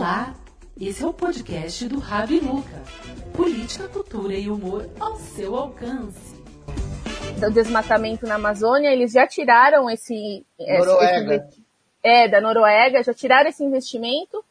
Olá, 0.00 0.34
esse 0.80 1.04
é 1.04 1.06
o 1.06 1.12
podcast 1.12 1.86
do 1.86 1.98
Rabi 1.98 2.40
Luca. 2.40 2.82
Política, 3.36 3.86
cultura 3.86 4.32
e 4.32 4.50
humor 4.50 4.88
ao 4.98 5.16
seu 5.16 5.54
alcance. 5.54 6.42
Do 7.38 7.50
desmatamento 7.52 8.26
na 8.26 8.36
Amazônia, 8.36 8.88
eles 8.90 9.12
já 9.12 9.26
tiraram 9.26 9.90
esse... 9.90 10.42
Noruega. 10.58 11.34
Esse, 11.34 11.62
é, 12.02 12.28
da 12.28 12.40
Noruega, 12.40 13.02
já 13.02 13.12
tiraram 13.12 13.50
esse 13.50 13.62
investimento. 13.62 14.42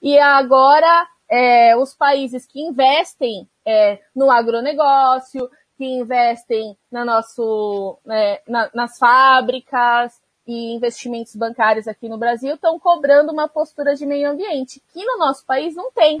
E 0.00 0.18
agora, 0.18 1.06
é, 1.28 1.76
os 1.76 1.92
países 1.92 2.46
que 2.46 2.62
investem 2.62 3.46
é, 3.62 3.98
no 4.16 4.30
agronegócio, 4.30 5.50
que 5.76 5.84
investem 5.84 6.78
na 6.90 7.04
nosso, 7.04 7.98
né, 8.06 8.38
na, 8.48 8.70
nas 8.72 8.96
fábricas, 8.96 10.18
e 10.46 10.74
investimentos 10.74 11.34
bancários 11.34 11.88
aqui 11.88 12.08
no 12.08 12.18
Brasil 12.18 12.54
estão 12.54 12.78
cobrando 12.78 13.32
uma 13.32 13.48
postura 13.48 13.94
de 13.94 14.04
meio 14.04 14.30
ambiente, 14.30 14.82
que 14.92 15.04
no 15.04 15.16
nosso 15.16 15.44
país 15.46 15.74
não 15.74 15.90
tem. 15.90 16.18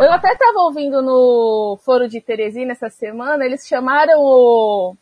Eu 0.00 0.12
até 0.12 0.32
estava 0.32 0.60
ouvindo 0.60 1.02
no 1.02 1.78
Foro 1.84 2.08
de 2.08 2.20
Teresina 2.20 2.72
essa 2.72 2.88
semana, 2.88 3.44
eles 3.44 3.66
chamaram 3.66 4.20
o, 4.20 4.96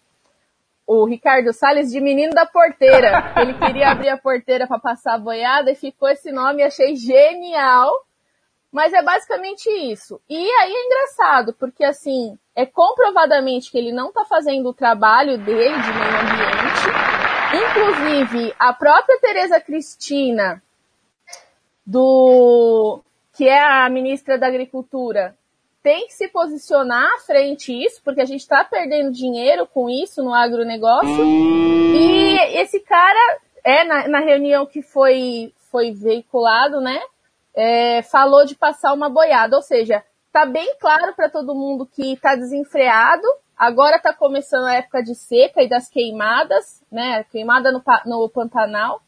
o 0.87 1.05
Ricardo 1.05 1.53
Salles 1.53 1.91
de 1.91 2.01
menino 2.01 2.33
da 2.33 2.47
porteira. 2.47 3.33
Ele 3.37 3.55
queria 3.55 3.91
abrir 3.91 4.09
a 4.09 4.17
porteira 4.17 4.67
para 4.67 4.79
passar 4.79 5.15
a 5.15 5.19
boiada 5.19 5.71
e 5.71 5.75
ficou 5.75 6.09
esse 6.09 6.33
nome, 6.33 6.63
achei 6.63 6.97
genial. 6.97 7.93
Mas 8.73 8.93
é 8.93 9.03
basicamente 9.03 9.69
isso. 9.71 10.21
E 10.29 10.37
aí 10.37 10.73
é 10.73 10.87
engraçado, 10.87 11.55
porque 11.55 11.85
assim, 11.85 12.39
é 12.55 12.67
comprovadamente 12.67 13.71
que 13.71 13.79
ele 13.79 13.93
não 13.93 14.09
está 14.09 14.25
fazendo 14.25 14.69
o 14.69 14.75
trabalho 14.75 15.39
dele 15.39 15.81
de 15.81 15.93
meio 15.93 16.21
ambiente 16.21 17.06
Inclusive, 17.55 18.55
a 18.59 18.73
própria 18.73 19.19
Tereza 19.21 19.61
Cristina, 19.61 20.63
do 21.85 23.01
que 23.33 23.49
é 23.49 23.63
a 23.63 23.89
ministra 23.89 24.39
da 24.39 24.47
Agricultura, 24.47 25.37
tem 25.83 26.07
que 26.09 26.15
se 26.15 26.27
posicionar 26.29 27.05
à 27.15 27.19
frente 27.19 27.73
isso, 27.73 28.01
porque 28.03 28.21
a 28.21 28.25
gente 28.25 28.41
está 28.41 28.65
perdendo 28.65 29.13
dinheiro 29.13 29.67
com 29.67 29.89
isso 29.89 30.23
no 30.23 30.35
agronegócio. 30.35 31.25
E 31.25 32.39
esse 32.59 32.81
cara, 32.81 33.39
é 33.63 33.85
na, 33.85 34.09
na 34.09 34.21
reunião 34.21 34.67
que 34.67 34.83
foi, 34.83 35.53
foi 35.71 35.93
veiculado, 35.93 36.81
né, 36.81 37.01
é, 37.55 38.03
falou 38.03 38.45
de 38.45 38.55
passar 38.55 38.93
uma 38.93 39.09
boiada, 39.09 39.57
ou 39.57 39.63
seja, 39.63 40.05
tá 40.33 40.45
bem 40.45 40.77
claro 40.79 41.15
para 41.15 41.31
todo 41.31 41.55
mundo 41.55 41.87
que 41.87 42.15
está 42.15 42.35
desenfreado, 42.35 43.27
Agora 43.57 43.97
está 43.97 44.13
começando 44.13 44.67
a 44.67 44.75
época 44.75 45.03
de 45.03 45.15
seca 45.15 45.63
e 45.63 45.69
das 45.69 45.89
queimadas, 45.89 46.85
né? 46.93 47.25
Queimada 47.25 47.73
no, 47.73 47.83
no 48.05 48.29
Pantanal. 48.29 49.01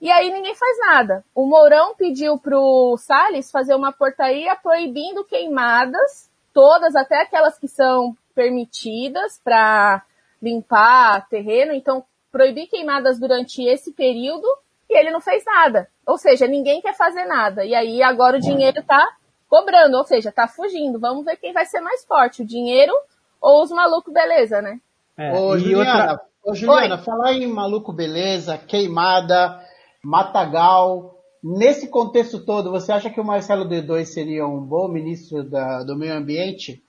E 0.00 0.10
aí 0.10 0.32
ninguém 0.32 0.54
faz 0.54 0.78
nada. 0.78 1.24
O 1.32 1.46
Mourão 1.46 1.94
pediu 1.94 2.38
pro 2.38 2.96
Salles 2.98 3.50
fazer 3.50 3.74
uma 3.74 3.92
portaria 3.92 4.56
proibindo 4.56 5.24
queimadas, 5.24 6.28
todas, 6.52 6.96
até 6.96 7.22
aquelas 7.22 7.56
que 7.56 7.68
são 7.68 8.16
permitidas 8.34 9.40
para 9.44 10.02
limpar 10.42 11.28
terreno. 11.28 11.72
Então, 11.72 12.04
proibir 12.32 12.66
queimadas 12.66 13.18
durante 13.18 13.62
esse 13.62 13.92
período 13.92 14.46
e 14.90 14.98
ele 14.98 15.10
não 15.10 15.20
fez 15.20 15.44
nada. 15.44 15.88
Ou 16.04 16.18
seja, 16.18 16.48
ninguém 16.48 16.80
quer 16.80 16.96
fazer 16.96 17.26
nada. 17.26 17.64
E 17.64 17.74
aí 17.74 18.02
agora 18.02 18.38
o 18.38 18.40
dinheiro 18.40 18.80
está 18.80 19.04
cobrando, 19.48 19.96
ou 19.96 20.04
seja, 20.04 20.30
está 20.30 20.48
fugindo. 20.48 20.98
Vamos 20.98 21.24
ver 21.24 21.36
quem 21.36 21.52
vai 21.52 21.66
ser 21.66 21.80
mais 21.80 22.04
forte, 22.04 22.42
o 22.42 22.46
dinheiro 22.46 22.92
ou 23.40 23.62
os 23.62 23.70
malucos 23.70 24.12
beleza, 24.12 24.60
né? 24.60 24.80
É, 25.16 25.32
ô, 25.32 25.58
Juliana, 25.58 26.12
outra... 26.12 26.20
ô, 26.44 26.54
Juliana 26.54 26.98
falar 26.98 27.32
em 27.32 27.46
maluco 27.46 27.92
beleza, 27.92 28.56
queimada, 28.58 29.60
matagal, 30.02 31.18
nesse 31.42 31.88
contexto 31.88 32.44
todo, 32.44 32.70
você 32.70 32.92
acha 32.92 33.10
que 33.10 33.20
o 33.20 33.24
Marcelo 33.24 33.68
D2 33.68 34.04
seria 34.04 34.46
um 34.46 34.60
bom 34.60 34.88
ministro 34.88 35.42
da, 35.42 35.82
do 35.82 35.96
meio 35.96 36.14
ambiente? 36.14 36.82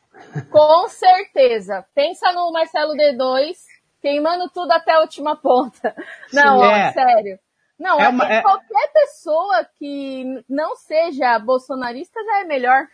Com 0.52 0.88
certeza. 0.90 1.86
Pensa 1.96 2.32
no 2.34 2.52
Marcelo 2.52 2.94
D2 2.94 3.56
queimando 4.02 4.50
tudo 4.50 4.72
até 4.72 4.94
a 4.94 5.02
última 5.02 5.36
ponta. 5.36 5.96
Não, 6.34 6.60
Sim, 6.60 6.66
ó, 6.66 6.72
é. 6.72 6.92
sério. 6.92 7.40
Não, 7.80 8.00
é 8.00 8.10
uma, 8.10 8.32
é... 8.32 8.42
qualquer 8.42 8.92
pessoa 8.94 9.66
que 9.78 10.44
não 10.50 10.76
seja 10.76 11.40
bolsonarista 11.40 12.20
já 12.24 12.42
é 12.42 12.44
melhor. 12.44 12.88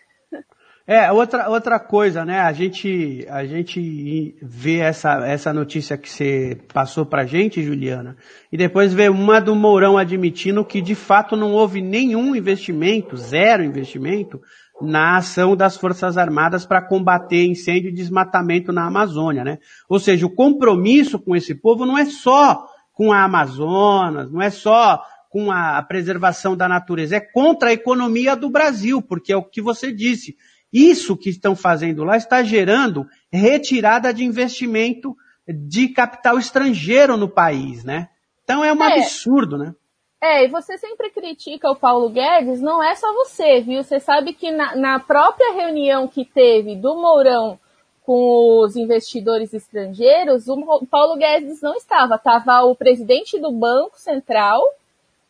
É, 0.87 1.11
outra, 1.11 1.49
outra 1.49 1.79
coisa, 1.79 2.23
né? 2.23 2.41
A 2.41 2.53
gente, 2.53 3.25
a 3.27 3.43
gente 3.43 4.35
vê 4.39 4.77
essa, 4.77 5.25
essa 5.25 5.51
notícia 5.51 5.97
que 5.97 6.07
você 6.07 6.61
passou 6.71 7.03
pra 7.03 7.25
gente, 7.25 7.63
Juliana, 7.63 8.15
e 8.51 8.57
depois 8.57 8.93
vê 8.93 9.09
uma 9.09 9.41
do 9.41 9.55
Mourão 9.55 9.97
admitindo 9.97 10.63
que 10.63 10.81
de 10.81 10.93
fato 10.93 11.35
não 11.35 11.53
houve 11.53 11.81
nenhum 11.81 12.35
investimento, 12.35 13.17
zero 13.17 13.63
investimento, 13.63 14.39
na 14.79 15.17
ação 15.17 15.55
das 15.55 15.75
Forças 15.75 16.19
Armadas 16.19 16.67
para 16.67 16.85
combater 16.87 17.47
incêndio 17.47 17.89
e 17.89 17.93
desmatamento 17.93 18.71
na 18.71 18.85
Amazônia, 18.85 19.43
né? 19.43 19.57
Ou 19.89 19.99
seja, 19.99 20.27
o 20.27 20.35
compromisso 20.35 21.17
com 21.17 21.35
esse 21.35 21.55
povo 21.55 21.83
não 21.83 21.97
é 21.97 22.05
só 22.05 22.63
com 22.93 23.11
a 23.11 23.23
Amazonas, 23.23 24.31
não 24.31 24.41
é 24.41 24.51
só 24.51 25.01
com 25.31 25.51
a 25.51 25.81
preservação 25.81 26.55
da 26.55 26.69
natureza, 26.69 27.15
é 27.15 27.19
contra 27.19 27.69
a 27.69 27.73
economia 27.73 28.35
do 28.35 28.51
Brasil, 28.51 29.01
porque 29.01 29.33
é 29.33 29.37
o 29.37 29.43
que 29.43 29.61
você 29.61 29.91
disse 29.91 30.35
isso 30.71 31.17
que 31.17 31.29
estão 31.29 31.55
fazendo 31.55 32.03
lá 32.03 32.17
está 32.17 32.43
gerando 32.43 33.05
retirada 33.31 34.13
de 34.13 34.23
investimento 34.23 35.15
de 35.47 35.89
capital 35.89 36.37
estrangeiro 36.37 37.17
no 37.17 37.29
país, 37.29 37.83
né? 37.83 38.09
Então 38.43 38.63
é 38.63 38.73
um 38.73 38.83
é. 38.83 38.99
absurdo, 38.99 39.57
né? 39.57 39.73
É, 40.21 40.45
e 40.45 40.47
você 40.47 40.77
sempre 40.77 41.11
critica 41.11 41.69
o 41.69 41.75
Paulo 41.75 42.09
Guedes, 42.09 42.59
não 42.59 42.83
é 42.83 42.95
só 42.95 43.13
você, 43.13 43.61
viu? 43.61 43.83
Você 43.83 43.99
sabe 43.99 44.33
que 44.33 44.51
na, 44.51 44.75
na 44.75 44.99
própria 44.99 45.53
reunião 45.53 46.07
que 46.07 46.25
teve 46.25 46.75
do 46.75 46.95
Mourão 46.95 47.59
com 48.03 48.61
os 48.63 48.75
investidores 48.75 49.53
estrangeiros, 49.53 50.47
o 50.47 50.85
Paulo 50.85 51.17
Guedes 51.17 51.61
não 51.61 51.75
estava. 51.75 52.15
Estava 52.15 52.63
o 52.63 52.75
presidente 52.75 53.39
do 53.39 53.51
Banco 53.51 53.99
Central 53.99 54.63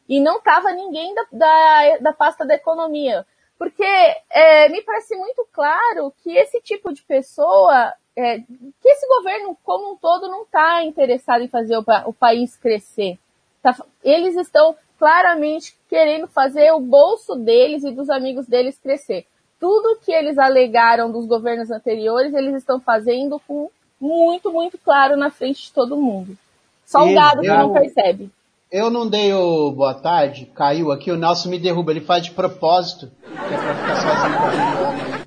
e 0.08 0.20
não 0.20 0.38
estava 0.38 0.72
ninguém 0.72 1.14
da, 1.16 1.26
da, 1.32 1.98
da 2.00 2.14
pasta 2.14 2.46
da 2.46 2.56
economia. 2.56 3.26
Porque 3.58 3.84
é, 4.30 4.70
me 4.70 4.82
parece 4.82 5.16
muito 5.16 5.48
claro 5.52 6.14
que 6.22 6.36
esse 6.36 6.60
tipo 6.62 6.94
de 6.94 7.02
pessoa, 7.04 7.94
é, 8.16 8.40
que 8.40 8.90
esse 8.90 9.08
governo 9.08 9.58
como 9.64 9.94
um 9.94 9.98
todo 9.98 10.28
não 10.28 10.44
está 10.44 10.84
interessado 10.84 11.42
em 11.42 11.48
fazer 11.48 11.78
o, 11.78 11.84
o 12.06 12.14
país 12.14 12.56
crescer. 12.58 13.18
Tá, 13.62 13.76
eles 14.04 14.36
estão 14.36 14.76
claramente 15.00 15.76
querendo 15.90 16.28
fazer 16.28 16.72
o 16.72 16.80
bolso 16.80 17.36
deles 17.36 17.84
e 17.84 17.92
dos 17.92 18.10
amigos 18.10 18.46
deles 18.46 18.78
crescer. 18.78 19.26
Tudo 19.60 20.00
que 20.04 20.12
eles 20.12 20.38
alegaram 20.38 21.12
dos 21.12 21.26
governos 21.26 21.72
anteriores, 21.72 22.34
eles 22.34 22.56
estão 22.56 22.80
fazendo 22.80 23.40
com 23.48 23.70
muito, 24.00 24.52
muito 24.52 24.78
claro 24.78 25.16
na 25.16 25.30
frente 25.30 25.64
de 25.64 25.74
todo 25.74 25.98
mundo. 25.98 26.38
Só 26.86 27.04
o 27.04 27.14
gado 27.14 27.42
que 27.42 27.48
não 27.48 27.74
percebe. 27.74 28.30
Eu 28.78 28.90
não 28.90 29.08
dei 29.08 29.34
o 29.34 29.72
boa 29.72 29.94
tarde, 29.94 30.48
caiu 30.48 30.92
aqui, 30.92 31.10
o 31.10 31.16
Nelson 31.16 31.48
me 31.48 31.58
derruba, 31.58 31.92
ele 31.92 32.02
faz 32.02 32.26
de 32.26 32.32
propósito, 32.32 33.10
que 33.26 33.54
é 33.54 33.58
pra 33.58 33.74
ficar 33.74 33.96
sozinho 34.02 35.26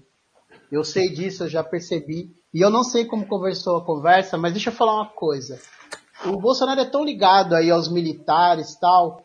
Eu 0.70 0.84
sei 0.84 1.08
disso, 1.08 1.44
eu 1.44 1.48
já 1.48 1.64
percebi. 1.64 2.30
E 2.52 2.60
eu 2.60 2.68
não 2.68 2.84
sei 2.84 3.06
como 3.06 3.26
conversou 3.26 3.78
a 3.78 3.84
conversa, 3.86 4.36
mas 4.36 4.52
deixa 4.52 4.68
eu 4.68 4.74
falar 4.74 4.96
uma 4.96 5.06
coisa. 5.06 5.58
O 6.26 6.38
Bolsonaro 6.38 6.78
é 6.78 6.84
tão 6.84 7.02
ligado 7.02 7.54
aí 7.54 7.70
aos 7.70 7.90
militares 7.90 8.76
tal, 8.76 9.22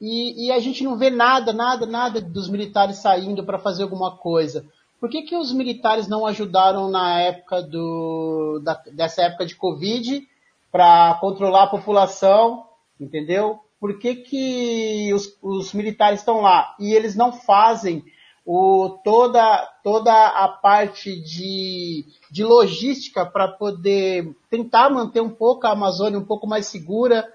e, 0.00 0.46
e 0.46 0.52
a 0.52 0.60
gente 0.60 0.84
não 0.84 0.96
vê 0.96 1.10
nada, 1.10 1.52
nada, 1.52 1.84
nada 1.84 2.20
dos 2.20 2.48
militares 2.48 2.98
saindo 2.98 3.42
para 3.42 3.58
fazer 3.58 3.82
alguma 3.82 4.16
coisa. 4.18 4.64
Por 5.00 5.10
que, 5.10 5.22
que 5.22 5.34
os 5.34 5.52
militares 5.52 6.06
não 6.06 6.26
ajudaram 6.26 6.88
na 6.88 7.18
época 7.18 7.60
do, 7.60 8.60
da, 8.62 8.80
dessa 8.92 9.22
época 9.22 9.44
de 9.44 9.56
Covid 9.56 10.22
para 10.70 11.14
controlar 11.20 11.64
a 11.64 11.70
população 11.70 12.70
entendeu? 13.02 13.60
Por 13.80 13.98
que, 13.98 14.14
que 14.14 15.12
os, 15.12 15.36
os 15.42 15.72
militares 15.72 16.20
estão 16.20 16.40
lá 16.40 16.74
e 16.78 16.94
eles 16.94 17.16
não 17.16 17.32
fazem 17.32 18.04
o, 18.46 19.00
toda, 19.04 19.68
toda 19.82 20.12
a 20.12 20.48
parte 20.48 21.20
de, 21.20 22.04
de 22.30 22.44
logística 22.44 23.26
para 23.26 23.48
poder 23.48 24.34
tentar 24.48 24.88
manter 24.90 25.20
um 25.20 25.30
pouco 25.30 25.66
a 25.66 25.72
Amazônia 25.72 26.18
um 26.18 26.24
pouco 26.24 26.46
mais 26.46 26.66
segura, 26.66 27.28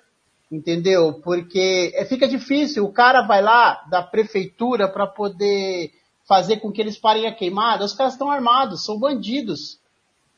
entendeu? 0.50 1.14
Porque 1.22 1.92
é, 1.96 2.06
fica 2.06 2.28
difícil, 2.28 2.86
o 2.86 2.94
cara 2.94 3.24
vai 3.24 3.42
lá 3.42 3.84
da 3.90 4.02
prefeitura 4.02 4.88
para 4.88 5.06
poder 5.06 5.92
fazer 6.26 6.58
com 6.58 6.72
que 6.72 6.82
eles 6.82 6.98
parem 6.98 7.28
a 7.28 7.34
queimada, 7.34 7.86
os 7.86 7.94
caras 7.94 8.14
estão 8.14 8.32
armados, 8.32 8.86
são 8.86 9.00
bandidos. 9.00 9.80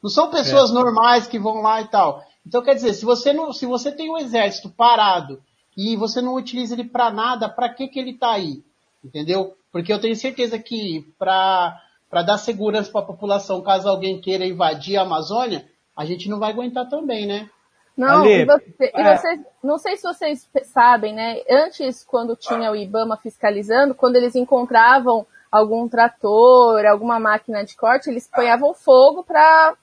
Não 0.02 0.10
são 0.10 0.30
pessoas 0.30 0.72
é. 0.72 0.74
normais 0.74 1.28
que 1.28 1.38
vão 1.38 1.62
lá 1.62 1.82
e 1.82 1.88
tal. 1.88 2.24
Então, 2.50 2.64
quer 2.64 2.74
dizer, 2.74 2.94
se 2.96 3.06
você, 3.06 3.32
não, 3.32 3.54
se 3.54 3.68
você 3.68 3.92
tem 3.92 4.10
um 4.10 4.18
exército 4.18 4.72
parado 4.72 5.40
e 5.78 5.96
você 5.96 6.20
não 6.20 6.34
utiliza 6.34 6.74
ele 6.74 6.84
para 6.84 7.12
nada, 7.12 7.48
para 7.48 7.70
que, 7.70 7.88
que 7.88 8.00
ele 8.00 8.10
está 8.10 8.32
aí? 8.32 8.64
Entendeu? 9.06 9.56
Porque 9.72 9.94
eu 9.94 10.02
tenho 10.02 10.16
certeza 10.16 10.58
que 10.58 11.14
para 11.20 11.80
dar 12.12 12.40
segurança 12.40 12.92
para 12.92 13.02
a 13.02 13.06
população, 13.06 13.62
caso 13.62 13.88
alguém 13.88 14.20
queira 14.20 14.48
invadir 14.48 14.98
a 14.98 15.04
Amazônia, 15.04 15.70
a 15.96 16.04
gente 16.06 16.28
não 16.28 16.40
vai 16.40 16.50
aguentar 16.50 16.90
também, 16.90 17.28
né? 17.28 17.48
Não, 17.96 18.24
Ale, 18.24 18.42
e, 18.42 18.46
você, 18.46 18.74
é... 18.82 19.00
e 19.00 19.16
vocês, 19.16 19.42
não 19.64 19.78
sei 19.78 19.98
se 19.98 20.04
vocês 20.04 20.50
sabem, 20.64 21.14
né? 21.14 21.44
Antes, 21.48 22.04
quando 22.04 22.36
tinha 22.36 22.72
o 22.72 22.76
IBAMA 22.76 23.16
fiscalizando, 23.18 23.94
quando 23.94 24.16
eles 24.16 24.36
encontravam 24.36 25.24
algum 25.52 25.88
trator, 25.88 26.84
alguma 26.88 27.20
máquina 27.20 27.64
de 27.64 27.78
corte, 27.78 28.10
eles 28.10 28.28
ponhavam 28.28 28.74
fogo 28.74 29.24
para. 29.24 29.76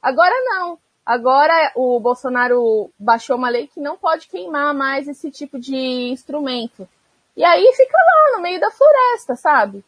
Agora 0.00 0.34
não. 0.46 0.78
Agora 1.06 1.70
o 1.76 2.00
Bolsonaro 2.00 2.90
baixou 2.98 3.36
uma 3.36 3.48
lei 3.48 3.68
que 3.68 3.80
não 3.80 3.96
pode 3.96 4.26
queimar 4.26 4.74
mais 4.74 5.06
esse 5.06 5.30
tipo 5.30 5.56
de 5.56 5.76
instrumento. 6.10 6.88
E 7.36 7.44
aí 7.44 7.72
fica 7.76 7.96
lá 7.96 8.36
no 8.36 8.42
meio 8.42 8.58
da 8.58 8.72
floresta, 8.72 9.36
sabe? 9.36 9.84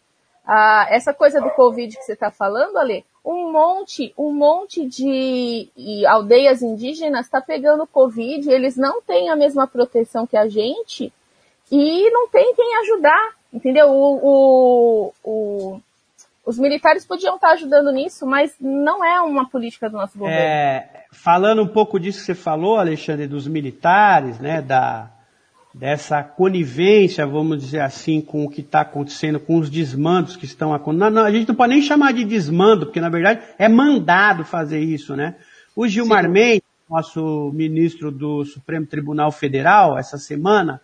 Ah, 0.47 0.87
essa 0.89 1.13
coisa 1.13 1.41
do 1.41 1.51
Covid 1.51 1.97
que 1.97 2.05
você 2.05 2.13
está 2.13 2.31
falando, 2.31 2.79
Ale, 2.79 3.05
um 3.25 3.51
monte, 3.51 4.15
um 4.17 4.33
monte 4.33 4.87
de 4.87 5.69
aldeias 6.07 6.63
indígenas 6.63 7.27
está 7.27 7.41
pegando 7.41 7.87
Covid, 7.87 8.51
eles 8.51 8.77
não 8.77 9.03
têm 9.03 9.29
a 9.29 9.37
mesma 9.37 9.67
proteção 9.67 10.27
que 10.27 10.37
a 10.37 10.49
gente 10.49 11.13
e 11.71 12.11
não 12.11 12.29
tem 12.29 12.55
quem 12.55 12.77
ajudar, 12.79 13.35
entendeu? 13.53 13.91
O, 13.91 14.15
o, 14.23 15.13
o, 15.25 15.81
os 16.49 16.59
militares 16.59 17.05
podiam 17.05 17.35
estar 17.35 17.51
ajudando 17.51 17.93
nisso, 17.93 18.27
mas 18.27 18.55
não 18.59 19.05
é 19.05 19.21
uma 19.21 19.47
política 19.47 19.91
do 19.91 19.99
nosso 19.99 20.19
governo. 20.19 20.41
É, 20.41 21.05
falando 21.13 21.63
um 21.63 21.67
pouco 21.67 22.01
disso 22.01 22.21
que 22.21 22.25
você 22.25 22.35
falou, 22.35 22.79
Alexandre, 22.79 23.27
dos 23.27 23.47
militares, 23.47 24.39
né, 24.39 24.63
da, 24.63 25.11
dessa 25.75 26.23
conivência, 26.23 27.27
vamos 27.27 27.59
dizer 27.59 27.81
assim, 27.81 28.23
com 28.23 28.47
o 28.47 28.49
que 28.49 28.63
está 28.63 28.81
acontecendo, 28.81 29.39
com 29.39 29.59
os 29.59 29.69
desmandos 29.69 30.37
que 30.37 30.47
estão 30.47 30.73
acontecendo. 30.73 31.19
a 31.19 31.31
gente 31.31 31.49
não 31.49 31.55
pode 31.55 31.75
nem 31.75 31.83
chamar 31.83 32.15
de 32.15 32.25
desmando, 32.25 32.87
porque 32.87 33.01
na 33.01 33.11
verdade 33.11 33.43
é 33.59 33.69
mandado 33.69 34.43
fazer 34.43 34.81
isso, 34.81 35.15
né? 35.15 35.35
O 35.77 35.87
Gilmar. 35.87 36.31
Mendes, 36.31 36.63
nosso 36.89 37.53
ministro 37.53 38.11
do 38.11 38.47
Supremo 38.47 38.87
Tribunal 38.87 39.31
Federal, 39.31 39.99
essa 39.99 40.17
semana, 40.17 40.81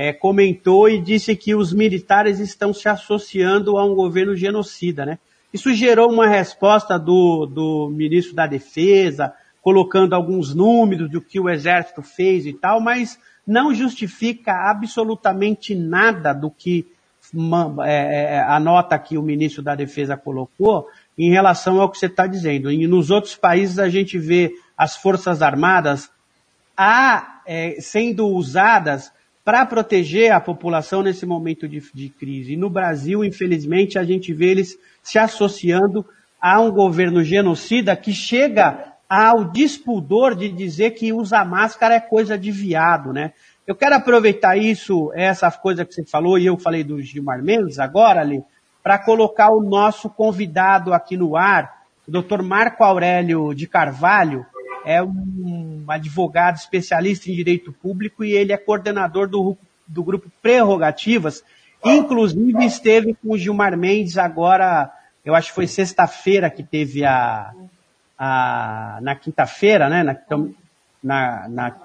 é, 0.00 0.12
comentou 0.12 0.88
e 0.88 1.00
disse 1.00 1.34
que 1.34 1.56
os 1.56 1.72
militares 1.72 2.38
estão 2.38 2.72
se 2.72 2.88
associando 2.88 3.76
a 3.76 3.84
um 3.84 3.96
governo 3.96 4.36
genocida, 4.36 5.04
né? 5.04 5.18
Isso 5.52 5.74
gerou 5.74 6.08
uma 6.08 6.28
resposta 6.28 6.96
do, 6.96 7.46
do 7.46 7.90
ministro 7.90 8.32
da 8.32 8.46
Defesa, 8.46 9.34
colocando 9.60 10.14
alguns 10.14 10.54
números 10.54 11.10
do 11.10 11.20
que 11.20 11.40
o 11.40 11.50
exército 11.50 12.00
fez 12.00 12.46
e 12.46 12.52
tal, 12.52 12.80
mas 12.80 13.18
não 13.44 13.74
justifica 13.74 14.70
absolutamente 14.70 15.74
nada 15.74 16.32
do 16.32 16.48
que 16.48 16.86
é, 17.84 18.36
é, 18.36 18.40
a 18.40 18.60
nota 18.60 18.96
que 19.00 19.18
o 19.18 19.22
ministro 19.22 19.64
da 19.64 19.74
Defesa 19.74 20.16
colocou 20.16 20.86
em 21.18 21.32
relação 21.32 21.80
ao 21.80 21.90
que 21.90 21.98
você 21.98 22.06
está 22.06 22.28
dizendo. 22.28 22.70
E 22.70 22.86
nos 22.86 23.10
outros 23.10 23.34
países 23.34 23.80
a 23.80 23.88
gente 23.88 24.16
vê 24.16 24.54
as 24.76 24.96
Forças 24.96 25.42
Armadas 25.42 26.08
a, 26.76 27.40
é, 27.44 27.80
sendo 27.80 28.28
usadas 28.28 29.10
para 29.48 29.64
proteger 29.64 30.30
a 30.30 30.38
população 30.38 31.02
nesse 31.02 31.24
momento 31.24 31.66
de, 31.66 31.82
de 31.94 32.10
crise. 32.10 32.52
E 32.52 32.56
no 32.58 32.68
Brasil, 32.68 33.24
infelizmente, 33.24 33.98
a 33.98 34.04
gente 34.04 34.30
vê 34.30 34.50
eles 34.50 34.78
se 35.02 35.18
associando 35.18 36.04
a 36.38 36.60
um 36.60 36.70
governo 36.70 37.24
genocida 37.24 37.96
que 37.96 38.12
chega 38.12 38.92
ao 39.08 39.44
despudor 39.44 40.34
de 40.34 40.50
dizer 40.50 40.90
que 40.90 41.14
usar 41.14 41.46
máscara 41.46 41.94
é 41.94 42.00
coisa 42.00 42.36
de 42.36 42.50
viado, 42.50 43.10
né? 43.10 43.32
Eu 43.66 43.74
quero 43.74 43.94
aproveitar 43.94 44.58
isso, 44.58 45.10
essa 45.14 45.50
coisa 45.50 45.82
que 45.82 45.94
você 45.94 46.04
falou, 46.04 46.38
e 46.38 46.44
eu 46.44 46.58
falei 46.58 46.84
do 46.84 47.00
Gilmar 47.00 47.42
Mendes 47.42 47.78
agora, 47.78 48.20
ali, 48.20 48.44
para 48.82 48.98
colocar 48.98 49.48
o 49.48 49.62
nosso 49.62 50.10
convidado 50.10 50.92
aqui 50.92 51.16
no 51.16 51.38
ar, 51.38 51.84
o 52.06 52.10
doutor 52.10 52.42
Marco 52.42 52.84
Aurélio 52.84 53.54
de 53.54 53.66
Carvalho, 53.66 54.44
é 54.84 55.02
um 55.02 55.84
advogado 55.88 56.56
especialista 56.56 57.30
em 57.30 57.34
direito 57.34 57.72
público 57.72 58.24
e 58.24 58.32
ele 58.32 58.52
é 58.52 58.56
coordenador 58.56 59.28
do, 59.28 59.56
do 59.86 60.02
grupo 60.02 60.30
Prerrogativas, 60.42 61.42
inclusive 61.84 62.64
esteve 62.64 63.14
com 63.14 63.32
o 63.32 63.38
Gilmar 63.38 63.76
Mendes 63.76 64.18
agora, 64.18 64.90
eu 65.24 65.34
acho 65.34 65.48
que 65.48 65.54
foi 65.54 65.66
sexta-feira 65.66 66.50
que 66.50 66.62
teve 66.62 67.04
a, 67.04 67.52
a, 68.18 68.98
na 69.02 69.14
quinta-feira, 69.14 69.88
né? 69.88 70.02
Na, 70.02 70.12
então, 70.12 70.54
na, 71.02 71.48
na, 71.48 71.76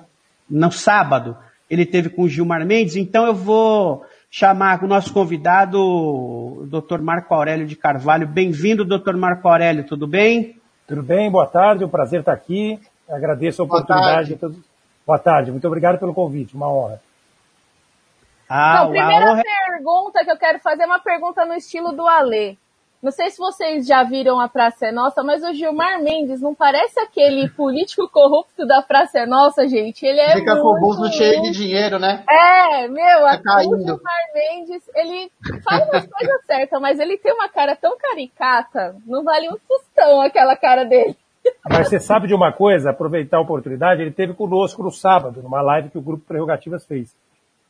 no 0.49 0.71
sábado, 0.71 1.37
ele 1.69 1.85
teve 1.85 2.09
com 2.09 2.23
o 2.23 2.29
Gilmar 2.29 2.65
Mendes. 2.65 2.95
Então 2.95 3.25
eu 3.25 3.35
vou 3.35 4.05
chamar 4.29 4.83
o 4.83 4.87
nosso 4.87 5.13
convidado, 5.13 5.79
o 5.79 6.67
Dr. 6.67 7.01
Marco 7.01 7.33
Aurélio 7.33 7.67
de 7.67 7.75
Carvalho. 7.75 8.27
Bem-vindo, 8.27 8.85
Dr. 8.85 9.15
Marco 9.15 9.47
Aurélio, 9.47 9.83
tudo 9.83 10.07
bem? 10.07 10.55
Tudo 10.93 11.01
bem, 11.01 11.31
boa 11.31 11.47
tarde, 11.47 11.81
é 11.81 11.87
um 11.87 11.89
prazer 11.89 12.19
estar 12.19 12.33
aqui. 12.33 12.79
Agradeço 13.09 13.63
a 13.63 13.65
oportunidade. 13.65 14.35
Boa 14.35 14.39
tarde, 14.39 14.63
boa 15.07 15.19
tarde. 15.19 15.51
muito 15.51 15.65
obrigado 15.65 15.97
pelo 15.97 16.13
convite, 16.13 16.53
uma 16.53 16.71
honra. 16.71 17.01
Ah, 18.47 18.73
então, 18.75 18.91
primeira 18.91 19.31
honra... 19.31 19.41
pergunta 19.41 20.23
que 20.23 20.29
eu 20.29 20.37
quero 20.37 20.59
fazer 20.59 20.83
é 20.83 20.85
uma 20.85 20.99
pergunta 20.99 21.45
no 21.45 21.55
estilo 21.55 21.93
do 21.93 22.07
Alê. 22.07 22.57
Não 23.03 23.11
sei 23.11 23.29
se 23.31 23.37
vocês 23.37 23.85
já 23.85 24.01
viram 24.01 24.39
a 24.39 24.47
Praça 24.47 24.87
é 24.87 24.91
Nossa, 24.93 25.21
mas 25.21 25.43
o 25.43 25.53
Gilmar 25.53 26.01
Mendes 26.01 26.39
não 26.39 26.55
parece 26.55 26.97
aquele 27.01 27.49
político 27.49 28.07
corrupto 28.07 28.65
da 28.65 28.81
Praça 28.81 29.19
é 29.19 29.25
Nossa, 29.25 29.67
gente. 29.67 30.05
Ele 30.05 30.21
é 30.21 30.35
Fica 30.35 30.55
com 30.55 30.69
o 30.69 30.79
bolso 30.79 31.11
cheio 31.11 31.41
de 31.41 31.51
dinheiro, 31.51 31.99
né? 31.99 32.23
É, 32.29 32.87
meu, 32.87 33.23
tá 33.43 33.57
o 33.57 33.77
Gilmar 33.77 34.23
Mendes, 34.33 34.89
ele 34.95 35.29
faz 35.61 35.85
umas 35.89 36.07
coisas 36.07 36.41
certas, 36.47 36.79
mas 36.79 36.97
ele 36.97 37.17
tem 37.17 37.33
uma 37.33 37.49
cara 37.49 37.75
tão 37.75 37.97
caricata, 37.97 38.95
não 39.05 39.21
vale 39.21 39.49
um 39.49 39.57
tostão 39.67 40.21
aquela 40.21 40.55
cara 40.55 40.85
dele. 40.85 41.17
Mas 41.69 41.89
você 41.89 41.99
sabe 41.99 42.27
de 42.27 42.33
uma 42.33 42.53
coisa, 42.53 42.91
aproveitar 42.91 43.35
a 43.35 43.41
oportunidade, 43.41 44.01
ele 44.01 44.11
teve 44.11 44.33
conosco 44.33 44.81
no 44.81 44.91
sábado, 44.91 45.43
numa 45.43 45.61
live 45.61 45.89
que 45.89 45.97
o 45.97 46.01
Grupo 46.01 46.23
Prerrogativas 46.25 46.85
fez. 46.85 47.13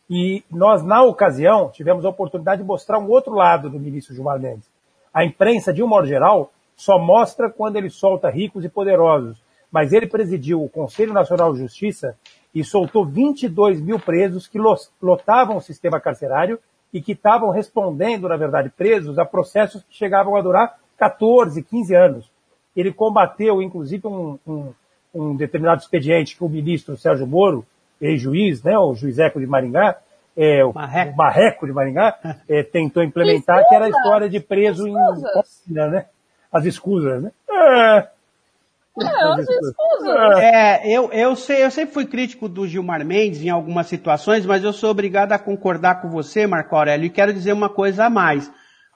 E 0.08 0.44
nós, 0.52 0.84
na 0.84 1.02
ocasião, 1.02 1.72
tivemos 1.72 2.06
a 2.06 2.10
oportunidade 2.10 2.62
de 2.62 2.68
mostrar 2.68 3.00
um 3.00 3.10
outro 3.10 3.34
lado 3.34 3.72
do 3.72 3.80
ministro 3.80 4.14
Gilmar 4.14 4.40
Mendes 4.40 4.73
a 5.14 5.24
imprensa, 5.24 5.72
de 5.72 5.84
um 5.84 5.88
modo 5.88 6.08
geral, 6.08 6.52
só 6.76 6.98
mostra 6.98 7.50
quando 7.50 7.76
ele 7.76 7.90
solta 7.90 8.30
ricos 8.30 8.66
e 8.66 8.70
poderosos. 8.70 9.38
Mas 9.72 9.94
ele 9.94 10.08
presidiu 10.08 10.64
o 10.64 10.70
Conselho 10.70 11.14
Nacional 11.14 11.54
de 11.54 11.60
Justiça 11.60 12.18
e 12.54 12.64
soltou 12.64 13.06
22 13.06 13.82
mil 13.82 14.00
presos 14.00 14.48
que 14.48 14.60
lotavam 15.02 15.58
o 15.58 15.62
sistema 15.62 16.00
carcerário 16.00 16.60
e 16.94 17.02
que 17.02 17.14
estavam 17.14 17.50
respondendo, 17.50 18.30
na 18.30 18.38
verdade, 18.38 18.70
presos 18.70 19.18
a 19.18 19.26
processos 19.26 19.84
que 19.84 19.96
chegavam 19.96 20.36
a 20.36 20.42
durar 20.42 20.78
14, 20.98 21.62
15 21.64 21.96
anos. 21.96 22.32
Ele 22.76 22.94
combateu, 22.94 23.62
inclusive, 23.62 24.08
um, 24.08 24.38
um, 24.46 24.74
um 25.14 25.36
determinado 25.36 25.82
expediente 25.82 26.36
que 26.38 26.44
o 26.44 26.50
ministro 26.50 26.96
Sérgio 26.96 27.26
Moro, 27.26 27.66
ex-juiz, 28.00 28.62
né, 28.62 28.78
o 28.78 28.94
juiz 28.94 29.18
Eco 29.18 29.40
de 29.40 29.48
Maringá, 29.48 29.98
é, 30.36 30.66
o, 30.66 30.74
Marreco. 30.74 31.16
Marreco 31.16 31.66
de 31.66 31.74
Maringá 31.74 32.18
é, 32.50 32.64
tentou 32.64 33.04
implementar, 33.04 33.68
que 33.68 33.76
era 33.76 33.86
a 33.86 33.90
história 33.90 34.30
de 34.30 34.40
preso 34.40 34.88
em 34.88 34.94
né? 35.68 36.06
As 36.52 36.66
escusas, 36.66 37.22
né? 37.22 37.32
É. 37.50 38.08
É, 40.40 40.96
eu, 40.96 41.12
eu, 41.12 41.36
sei, 41.36 41.64
eu 41.64 41.72
sempre 41.72 41.94
fui 41.94 42.06
crítico 42.06 42.48
do 42.48 42.68
Gilmar 42.68 43.04
Mendes 43.04 43.42
em 43.42 43.50
algumas 43.50 43.88
situações, 43.88 44.46
mas 44.46 44.64
eu 44.64 44.72
sou 44.72 44.92
obrigado 44.92 45.32
a 45.32 45.40
concordar 45.40 46.00
com 46.00 46.10
você, 46.10 46.46
Marco 46.46 46.76
Aurélio, 46.76 47.08
e 47.08 47.10
quero 47.10 47.34
dizer 47.34 47.54
uma 47.54 47.70
coisa 47.70 48.06
a 48.06 48.10
mais. 48.10 48.52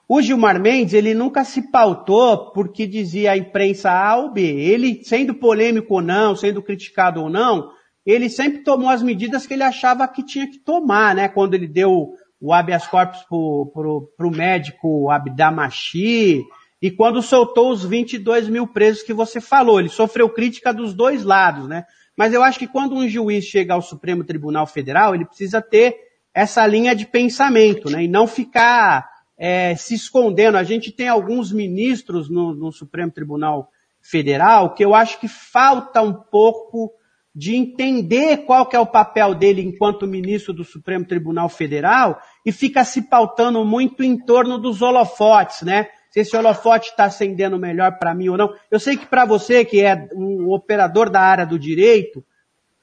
O 0.08 0.22
Gilmar 0.22 0.60
Mendes, 0.60 0.94
ele 0.94 1.14
nunca 1.14 1.44
se 1.44 1.70
pautou 1.70 2.52
porque 2.52 2.86
dizia 2.86 3.32
a 3.32 3.36
imprensa 3.36 3.90
A 3.90 4.16
ou 4.16 4.32
B. 4.32 4.40
Ele, 4.40 5.02
sendo 5.04 5.34
polêmico 5.34 5.94
ou 5.94 6.00
não, 6.00 6.34
sendo 6.34 6.62
criticado 6.62 7.20
ou 7.20 7.28
não, 7.28 7.70
ele 8.10 8.30
sempre 8.30 8.62
tomou 8.62 8.88
as 8.88 9.02
medidas 9.02 9.46
que 9.46 9.52
ele 9.52 9.62
achava 9.62 10.08
que 10.08 10.24
tinha 10.24 10.50
que 10.50 10.58
tomar, 10.58 11.14
né? 11.14 11.28
Quando 11.28 11.52
ele 11.54 11.68
deu 11.68 12.14
o 12.40 12.52
habeas 12.54 12.86
corpus 12.86 13.22
pro, 13.24 13.70
pro, 13.74 14.12
pro 14.16 14.30
médico 14.30 15.10
Abdamachi, 15.10 16.42
e 16.80 16.90
quando 16.90 17.20
soltou 17.20 17.70
os 17.70 17.84
22 17.84 18.48
mil 18.48 18.66
presos 18.66 19.02
que 19.02 19.12
você 19.12 19.40
falou. 19.40 19.80
Ele 19.80 19.88
sofreu 19.88 20.30
crítica 20.30 20.72
dos 20.72 20.94
dois 20.94 21.24
lados, 21.24 21.68
né? 21.68 21.84
Mas 22.16 22.32
eu 22.32 22.42
acho 22.42 22.58
que 22.58 22.66
quando 22.66 22.94
um 22.94 23.06
juiz 23.06 23.44
chega 23.44 23.74
ao 23.74 23.82
Supremo 23.82 24.24
Tribunal 24.24 24.66
Federal, 24.66 25.14
ele 25.14 25.26
precisa 25.26 25.60
ter 25.60 25.96
essa 26.32 26.66
linha 26.66 26.94
de 26.94 27.04
pensamento, 27.04 27.90
né? 27.90 28.04
E 28.04 28.08
não 28.08 28.26
ficar 28.26 29.06
é, 29.36 29.74
se 29.74 29.94
escondendo. 29.94 30.56
A 30.56 30.62
gente 30.62 30.92
tem 30.92 31.08
alguns 31.08 31.52
ministros 31.52 32.30
no, 32.30 32.54
no 32.54 32.72
Supremo 32.72 33.12
Tribunal 33.12 33.68
Federal 34.00 34.74
que 34.74 34.84
eu 34.84 34.94
acho 34.94 35.20
que 35.20 35.28
falta 35.28 36.00
um 36.00 36.14
pouco 36.14 36.92
de 37.38 37.54
entender 37.54 38.38
qual 38.38 38.66
que 38.66 38.74
é 38.74 38.80
o 38.80 38.84
papel 38.84 39.32
dele 39.32 39.62
enquanto 39.62 40.08
ministro 40.08 40.52
do 40.52 40.64
Supremo 40.64 41.04
Tribunal 41.04 41.48
Federal 41.48 42.20
e 42.44 42.50
fica 42.50 42.84
se 42.84 43.00
pautando 43.00 43.64
muito 43.64 44.02
em 44.02 44.18
torno 44.18 44.58
dos 44.58 44.82
holofotes, 44.82 45.62
né? 45.62 45.86
Se 46.10 46.18
esse 46.18 46.36
holofote 46.36 46.90
está 46.90 47.04
acendendo 47.04 47.56
melhor 47.56 47.96
para 47.96 48.12
mim 48.12 48.28
ou 48.28 48.36
não. 48.36 48.52
Eu 48.68 48.80
sei 48.80 48.96
que 48.96 49.06
para 49.06 49.24
você, 49.24 49.64
que 49.64 49.80
é 49.80 50.08
um 50.16 50.50
operador 50.50 51.08
da 51.08 51.20
área 51.20 51.46
do 51.46 51.56
direito, 51.56 52.24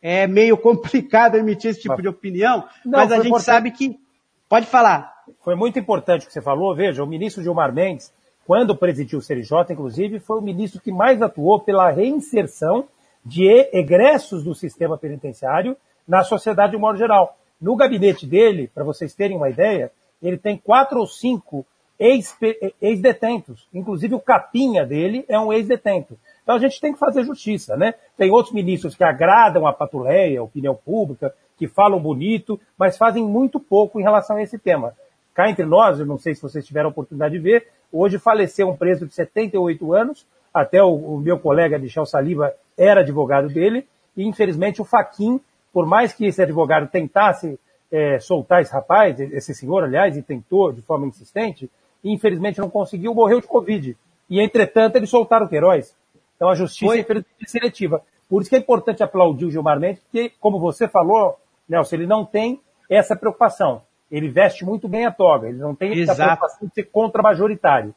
é 0.01 0.25
meio 0.25 0.55
complicado 0.57 1.35
emitir 1.35 1.71
esse 1.71 1.81
tipo 1.81 2.01
de 2.01 2.07
opinião, 2.07 2.63
não, 2.85 2.99
mas 2.99 3.11
a 3.11 3.17
gente 3.17 3.27
importante. 3.27 3.45
sabe 3.45 3.71
que. 3.71 3.99
Pode 4.47 4.67
falar. 4.67 5.11
Foi 5.43 5.55
muito 5.55 5.77
importante 5.77 6.23
o 6.23 6.27
que 6.27 6.33
você 6.33 6.41
falou. 6.41 6.73
Veja, 6.73 7.03
o 7.03 7.07
ministro 7.07 7.43
Gilmar 7.43 7.73
Mendes, 7.73 8.13
quando 8.47 8.73
presidiu 8.73 9.19
o 9.19 9.21
CRJ, 9.21 9.73
inclusive, 9.73 10.17
foi 10.21 10.37
o 10.37 10.41
ministro 10.41 10.79
que 10.79 10.93
mais 10.93 11.21
atuou 11.21 11.59
pela 11.59 11.91
reinserção 11.91 12.87
de 13.25 13.47
egressos 13.73 14.43
do 14.43 14.53
sistema 14.53 14.97
penitenciário 14.97 15.75
na 16.07 16.23
sociedade 16.23 16.73
de 16.73 16.77
modo 16.77 16.97
geral. 16.97 17.37
No 17.59 17.75
gabinete 17.75 18.27
dele, 18.27 18.69
para 18.73 18.83
vocês 18.83 19.15
terem 19.15 19.35
uma 19.35 19.49
ideia, 19.49 19.91
ele 20.21 20.37
tem 20.37 20.57
quatro 20.57 20.99
ou 20.99 21.07
cinco 21.07 21.65
ex-detentos. 21.97 23.67
Inclusive 23.73 24.13
o 24.15 24.19
capinha 24.19 24.85
dele 24.85 25.25
é 25.27 25.39
um 25.39 25.51
ex-detento. 25.51 26.17
Então 26.43 26.55
a 26.55 26.59
gente 26.59 26.79
tem 26.79 26.93
que 26.93 26.99
fazer 26.99 27.23
justiça, 27.23 27.75
né? 27.75 27.93
Tem 28.17 28.29
outros 28.29 28.53
ministros 28.53 28.95
que 28.95 29.03
agradam 29.03 29.65
a 29.65 29.73
patuleia, 29.73 30.39
a 30.39 30.43
opinião 30.43 30.75
pública, 30.75 31.33
que 31.57 31.67
falam 31.67 31.99
bonito, 31.99 32.59
mas 32.77 32.97
fazem 32.97 33.23
muito 33.23 33.59
pouco 33.59 33.99
em 33.99 34.03
relação 34.03 34.35
a 34.35 34.43
esse 34.43 34.59
tema. 34.59 34.93
Cá 35.33 35.49
entre 35.49 35.65
nós, 35.65 35.99
eu 35.99 36.05
não 36.05 36.17
sei 36.17 36.35
se 36.35 36.41
vocês 36.41 36.65
tiveram 36.65 36.89
a 36.89 36.91
oportunidade 36.91 37.33
de 37.33 37.39
ver, 37.39 37.67
hoje 37.91 38.19
faleceu 38.19 38.69
um 38.69 38.75
preso 38.75 39.07
de 39.07 39.13
78 39.13 39.93
anos, 39.93 40.25
até 40.55 40.81
o, 40.81 40.95
o 40.95 41.19
meu 41.19 41.37
colega 41.37 41.77
Michel 41.77 42.05
Saliba 42.05 42.53
era 42.77 43.01
advogado 43.01 43.49
dele, 43.49 43.85
e 44.15 44.25
infelizmente 44.25 44.81
o 44.81 44.85
Faquin, 44.85 45.41
por 45.73 45.85
mais 45.85 46.13
que 46.13 46.25
esse 46.25 46.41
advogado 46.41 46.87
tentasse 46.87 47.59
é, 47.91 48.17
soltar 48.19 48.61
esse 48.61 48.71
rapaz, 48.71 49.19
esse 49.19 49.53
senhor, 49.53 49.83
aliás, 49.83 50.15
e 50.15 50.21
tentou 50.21 50.71
de 50.71 50.81
forma 50.81 51.07
insistente, 51.07 51.69
e 52.01 52.13
infelizmente 52.13 52.59
não 52.59 52.69
conseguiu, 52.69 53.13
morreu 53.13 53.41
de 53.41 53.47
Covid. 53.47 53.97
E, 54.29 54.41
entretanto, 54.41 54.95
eles 54.95 55.09
soltaram 55.09 55.45
o 55.45 55.49
Queiroz. 55.49 55.93
Então 56.37 56.49
a 56.49 56.55
justiça 56.55 57.03
Foi. 57.03 57.17
é 57.21 57.45
seletiva. 57.45 58.01
Por 58.29 58.41
isso 58.41 58.49
que 58.49 58.55
é 58.55 58.59
importante 58.59 59.03
aplaudir 59.03 59.45
o 59.45 59.51
Gilmar 59.51 59.79
Mendes, 59.79 60.01
porque, 60.03 60.31
como 60.39 60.57
você 60.57 60.87
falou, 60.87 61.37
Nelson, 61.67 61.97
ele 61.97 62.07
não 62.07 62.25
tem 62.25 62.61
essa 62.89 63.13
preocupação. 63.15 63.81
Ele 64.09 64.29
veste 64.29 64.63
muito 64.63 64.87
bem 64.87 65.05
a 65.05 65.11
toga, 65.11 65.49
ele 65.49 65.57
não 65.57 65.75
tem 65.75 66.01
essa 66.01 66.15
preocupação 66.15 66.67
de 66.67 66.73
ser 66.73 66.83
contra-majoritário. 66.83 67.93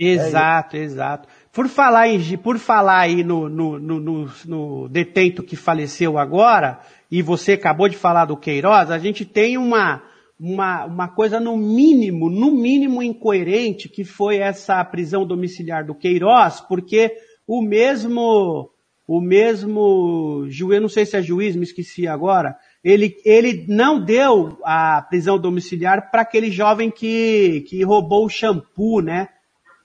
Exato, 0.00 0.76
é 0.76 0.80
exato. 0.80 1.28
Por 1.52 1.66
falar, 1.66 2.08
em, 2.08 2.38
por 2.38 2.58
falar 2.58 3.00
aí 3.00 3.24
no, 3.24 3.48
no, 3.48 3.78
no, 3.78 4.30
no, 4.46 4.88
detento 4.88 5.42
que 5.42 5.56
faleceu 5.56 6.16
agora, 6.16 6.78
e 7.10 7.22
você 7.22 7.54
acabou 7.54 7.88
de 7.88 7.96
falar 7.96 8.24
do 8.26 8.36
Queiroz, 8.36 8.88
a 8.88 8.98
gente 8.98 9.24
tem 9.24 9.58
uma, 9.58 10.00
uma, 10.38 10.84
uma 10.84 11.08
coisa 11.08 11.40
no 11.40 11.56
mínimo, 11.56 12.30
no 12.30 12.52
mínimo 12.52 13.02
incoerente, 13.02 13.88
que 13.88 14.04
foi 14.04 14.36
essa 14.36 14.84
prisão 14.84 15.26
domiciliar 15.26 15.84
do 15.84 15.92
Queiroz, 15.92 16.60
porque 16.60 17.16
o 17.48 17.60
mesmo, 17.60 18.70
o 19.04 19.20
mesmo 19.20 20.46
juiz, 20.48 20.80
não 20.80 20.88
sei 20.88 21.04
se 21.04 21.16
é 21.16 21.22
juiz, 21.22 21.56
me 21.56 21.64
esqueci 21.64 22.06
agora, 22.06 22.56
ele, 22.84 23.16
ele 23.24 23.66
não 23.66 24.00
deu 24.00 24.56
a 24.64 25.02
prisão 25.02 25.36
domiciliar 25.36 26.12
para 26.12 26.22
aquele 26.22 26.48
jovem 26.48 26.92
que, 26.92 27.64
que 27.68 27.82
roubou 27.82 28.24
o 28.24 28.30
shampoo, 28.30 29.02
né? 29.02 29.30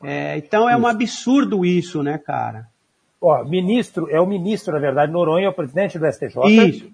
É, 0.04 0.38
então 0.38 0.70
é 0.70 0.76
um 0.78 0.88
absurdo 0.88 1.66
isso, 1.66 2.04
né, 2.04 2.18
cara? 2.18 2.68
Ó, 3.22 3.44
ministro, 3.44 4.08
é 4.10 4.20
o 4.20 4.26
ministro, 4.26 4.74
na 4.74 4.80
verdade, 4.80 5.12
Noronha, 5.12 5.48
é 5.48 5.50
o 5.50 5.54
presidente 5.54 5.98
do 5.98 6.06
STJ. 6.12 6.40
Isso. 6.48 6.92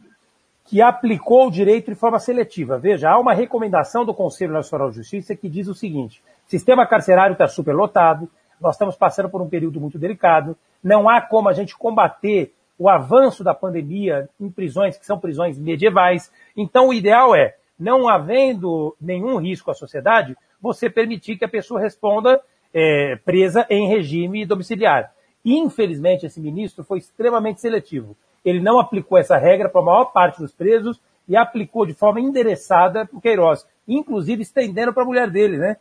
Que 0.66 0.82
aplicou 0.82 1.48
o 1.48 1.52
direito 1.52 1.92
de 1.92 1.96
forma 1.96 2.20
seletiva. 2.20 2.78
Veja, 2.78 3.10
há 3.10 3.20
uma 3.20 3.34
recomendação 3.34 4.06
do 4.06 4.14
Conselho 4.14 4.54
Nacional 4.54 4.90
de 4.90 4.98
Justiça 4.98 5.36
que 5.36 5.50
diz 5.50 5.68
o 5.68 5.74
seguinte: 5.74 6.22
sistema 6.48 6.86
carcerário 6.86 7.34
está 7.34 7.48
superlotado, 7.48 8.30
nós 8.60 8.76
estamos 8.76 8.96
passando 8.96 9.30
por 9.30 9.42
um 9.42 9.50
período 9.50 9.82
muito 9.82 9.98
delicado, 9.98 10.56
não 10.84 11.10
há 11.10 11.20
como 11.20 11.50
a 11.50 11.54
gente 11.54 11.76
combater 11.78 12.54
o 12.78 12.90
avanço 12.90 13.44
da 13.44 13.54
pandemia 13.54 14.30
em 14.40 14.50
prisões 14.50 14.98
que 14.98 15.06
são 15.06 15.20
prisões 15.20 15.58
medievais. 15.58 16.32
Então, 16.56 16.88
o 16.88 16.94
ideal 16.94 17.36
é, 17.36 17.56
não 17.78 18.08
havendo 18.08 18.96
nenhum 19.00 19.38
risco 19.38 19.70
à 19.70 19.74
sociedade, 19.74 20.36
você 20.60 20.90
permitir 20.90 21.38
que 21.38 21.46
a 21.46 21.50
pessoa 21.50 21.80
responda 21.80 22.42
é, 22.74 23.16
presa 23.24 23.66
em 23.70 23.88
regime 23.88 24.46
domiciliar. 24.46 25.14
Infelizmente, 25.44 26.26
esse 26.26 26.40
ministro 26.40 26.84
foi 26.84 27.00
extremamente 27.00 27.62
seletivo. 27.62 28.16
Ele 28.44 28.60
não 28.60 28.80
aplicou 28.80 29.18
essa 29.18 29.38
regra 29.38 29.70
para 29.70 29.82
a 29.82 29.86
maior 29.86 30.06
parte 30.06 30.40
dos 30.40 30.52
presos 30.52 31.00
e 31.28 31.36
aplicou 31.36 31.86
de 31.86 31.94
forma 31.94 32.20
endereçada 32.20 33.06
para 33.06 33.18
o 33.18 33.22
Queiroz, 33.22 33.66
inclusive 33.88 34.42
estendendo 34.42 34.94
para 34.94 35.04
a 35.04 35.06
mulher 35.06 35.30
dele, 35.30 35.58
né? 35.58 35.78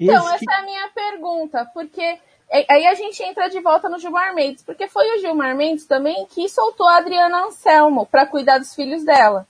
Então, 0.00 0.16
Isso 0.16 0.34
essa 0.34 0.52
é 0.52 0.54
a 0.54 0.64
minha 0.64 0.88
pergunta, 0.94 1.66
porque 1.72 2.18
Aí 2.50 2.86
a 2.86 2.94
gente 2.94 3.22
entra 3.22 3.48
de 3.48 3.60
volta 3.60 3.90
no 3.90 3.98
Gilmar 3.98 4.34
Mendes, 4.34 4.62
porque 4.62 4.88
foi 4.88 5.04
o 5.14 5.20
Gilmar 5.20 5.54
Mendes 5.54 5.86
também 5.86 6.26
que 6.26 6.48
soltou 6.48 6.88
a 6.88 6.96
Adriana 6.96 7.44
Anselmo 7.44 8.06
para 8.06 8.26
cuidar 8.26 8.58
dos 8.58 8.74
filhos 8.74 9.04
dela. 9.04 9.46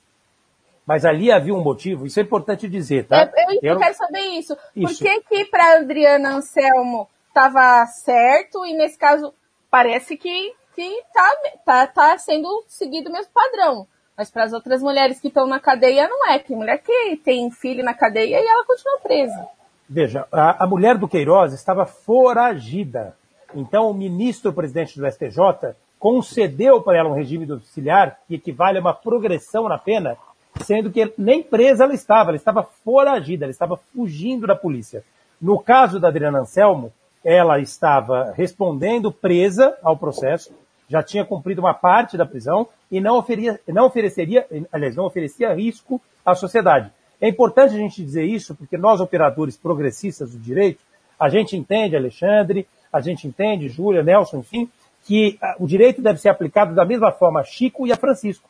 Mas 0.88 1.04
ali 1.04 1.30
havia 1.30 1.54
um 1.54 1.62
motivo, 1.62 2.06
isso 2.06 2.18
é 2.18 2.22
importante 2.22 2.66
dizer, 2.66 3.06
tá? 3.06 3.30
É, 3.36 3.52
eu, 3.52 3.74
eu, 3.74 3.78
quero 3.78 3.94
saber 3.94 4.20
isso. 4.38 4.56
isso. 4.74 5.04
Por 5.04 5.06
que 5.06 5.20
que 5.20 5.44
para 5.44 5.76
Adriana 5.76 6.36
Anselmo 6.36 7.06
estava 7.28 7.84
certo 7.84 8.64
e 8.64 8.72
nesse 8.72 8.96
caso 8.96 9.34
parece 9.70 10.16
que 10.16 10.54
que 10.74 11.02
tá, 11.12 11.30
tá, 11.66 11.86
tá 11.88 12.18
sendo 12.18 12.64
seguido 12.68 13.10
o 13.10 13.12
mesmo 13.12 13.30
padrão. 13.34 13.86
Mas 14.16 14.30
para 14.30 14.44
as 14.44 14.54
outras 14.54 14.80
mulheres 14.80 15.20
que 15.20 15.28
estão 15.28 15.46
na 15.46 15.60
cadeia 15.60 16.08
não 16.08 16.30
é. 16.30 16.38
Tem 16.38 16.56
mulher 16.56 16.78
que 16.78 17.16
tem 17.22 17.50
filho 17.50 17.84
na 17.84 17.92
cadeia 17.92 18.40
e 18.40 18.46
ela 18.46 18.64
continua 18.64 18.98
presa. 19.00 19.46
Veja, 19.86 20.26
a, 20.32 20.64
a 20.64 20.66
mulher 20.66 20.96
do 20.96 21.06
Queiroz 21.08 21.52
estava 21.52 21.84
foragida. 21.84 23.14
Então, 23.54 23.90
o 23.90 23.94
ministro 23.94 24.54
presidente 24.54 24.98
do 24.98 25.06
STJ 25.06 25.74
concedeu 25.98 26.80
para 26.80 26.96
ela 26.96 27.10
um 27.10 27.14
regime 27.14 27.44
domiciliar 27.44 28.20
que 28.26 28.36
equivale 28.36 28.78
a 28.78 28.80
uma 28.80 28.94
progressão 28.94 29.68
na 29.68 29.78
pena, 29.78 30.16
sendo 30.64 30.90
que 30.90 31.12
nem 31.16 31.42
presa 31.42 31.84
ela 31.84 31.94
estava, 31.94 32.30
ela 32.30 32.36
estava 32.36 32.62
foragida, 32.62 33.44
ela 33.44 33.50
estava 33.50 33.78
fugindo 33.94 34.46
da 34.46 34.56
polícia. 34.56 35.02
No 35.40 35.58
caso 35.58 36.00
da 36.00 36.08
Adriana 36.08 36.40
Anselmo, 36.40 36.92
ela 37.24 37.60
estava 37.60 38.32
respondendo 38.36 39.12
presa 39.12 39.76
ao 39.82 39.96
processo, 39.96 40.52
já 40.88 41.02
tinha 41.02 41.24
cumprido 41.24 41.60
uma 41.60 41.74
parte 41.74 42.16
da 42.16 42.24
prisão 42.24 42.66
e 42.90 43.00
não, 43.00 43.18
oferia, 43.18 43.60
não 43.68 43.86
ofereceria, 43.86 44.46
aliás, 44.72 44.96
não 44.96 45.04
oferecia 45.04 45.52
risco 45.54 46.00
à 46.24 46.34
sociedade. 46.34 46.90
É 47.20 47.28
importante 47.28 47.74
a 47.74 47.78
gente 47.78 48.02
dizer 48.02 48.24
isso, 48.24 48.54
porque 48.54 48.78
nós, 48.78 49.00
operadores 49.00 49.56
progressistas 49.56 50.30
do 50.30 50.38
direito, 50.38 50.80
a 51.18 51.28
gente 51.28 51.56
entende, 51.56 51.96
Alexandre, 51.96 52.66
a 52.92 53.00
gente 53.00 53.26
entende, 53.26 53.68
Júlia, 53.68 54.02
Nelson, 54.02 54.38
enfim, 54.38 54.70
que 55.04 55.36
ah, 55.42 55.56
o 55.58 55.66
direito 55.66 56.00
deve 56.00 56.20
ser 56.20 56.28
aplicado 56.28 56.74
da 56.74 56.84
mesma 56.84 57.10
forma 57.10 57.40
a 57.40 57.44
Chico 57.44 57.86
e 57.86 57.92
a 57.92 57.96
Francisco. 57.96 58.48